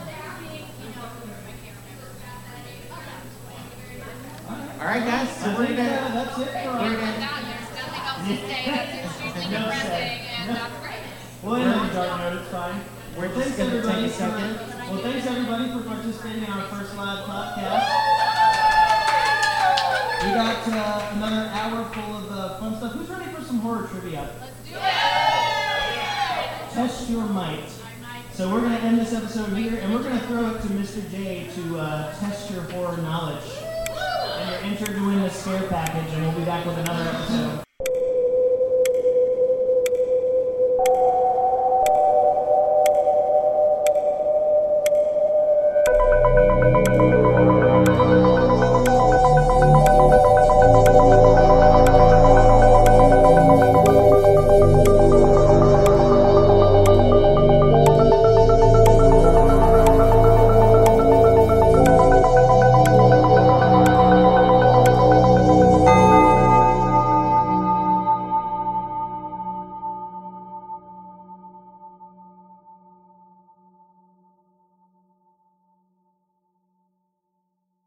all 4.79 4.85
right, 4.85 5.03
guys. 5.05 5.29
So 5.37 5.49
we're 5.57 5.67
gonna. 5.67 5.75
that's 5.77 6.37
it 6.39 6.47
for 6.47 6.79
We're. 6.79 6.89
There's 6.89 7.19
nothing 7.19 8.01
else 8.01 8.27
to 8.27 8.35
say 8.47 8.61
that's 8.65 9.05
extremely 9.05 9.51
No 9.51 9.59
depressing 9.59 9.89
say. 9.89 10.27
and 10.37 10.45
not 10.53 10.71
great. 10.81 11.03
Well, 11.43 11.55
anyway, 11.55 11.93
Dark 11.93 12.19
Note, 12.19 12.37
it's 12.41 12.49
fine. 12.51 12.81
We're 13.17 13.33
just 13.35 13.57
gonna 13.57 13.81
take 13.81 14.05
a 14.05 14.09
second. 14.09 14.55
Well, 14.89 15.01
thanks 15.03 15.27
everybody 15.27 15.65
for 15.71 15.81
participating 15.87 16.43
in 16.43 16.49
our 16.49 16.65
first 16.67 16.95
live 16.95 17.25
podcast. 17.25 18.35
We 20.21 20.25
got 20.31 20.67
uh, 20.67 21.11
another 21.15 21.49
hour 21.53 21.85
full 21.93 22.17
of 22.17 22.29
uh, 22.29 22.59
fun 22.59 22.75
stuff. 22.75 22.91
Who's 22.91 23.07
ready 23.07 23.31
for 23.31 23.41
some 23.41 23.59
horror 23.59 23.87
trivia? 23.87 24.29
Let's 24.41 24.69
do 24.69 24.75
it. 24.75 26.73
Test 26.73 27.09
your 27.09 27.23
might. 27.27 27.69
So 28.33 28.51
we're 28.51 28.59
going 28.59 28.73
to 28.73 28.81
end 28.81 28.99
this 28.99 29.13
episode 29.13 29.53
here, 29.53 29.79
and 29.79 29.93
we're 29.93 30.03
going 30.03 30.19
to 30.19 30.27
throw 30.27 30.49
it 30.49 30.61
to 30.61 30.67
Mr. 30.67 31.09
J 31.09 31.47
to 31.55 31.79
uh, 31.79 32.13
test 32.19 32.51
your 32.51 32.63
horror 32.63 32.97
knowledge. 32.97 33.45
And 34.37 34.49
you're 34.49 34.59
entered 34.59 34.97
to 34.97 35.05
win 35.07 35.21
the 35.21 35.29
scare 35.29 35.65
package, 35.69 36.13
and 36.13 36.23
we'll 36.23 36.37
be 36.37 36.43
back 36.43 36.65
with 36.65 36.77
another 36.79 37.09
episode. 37.09 37.68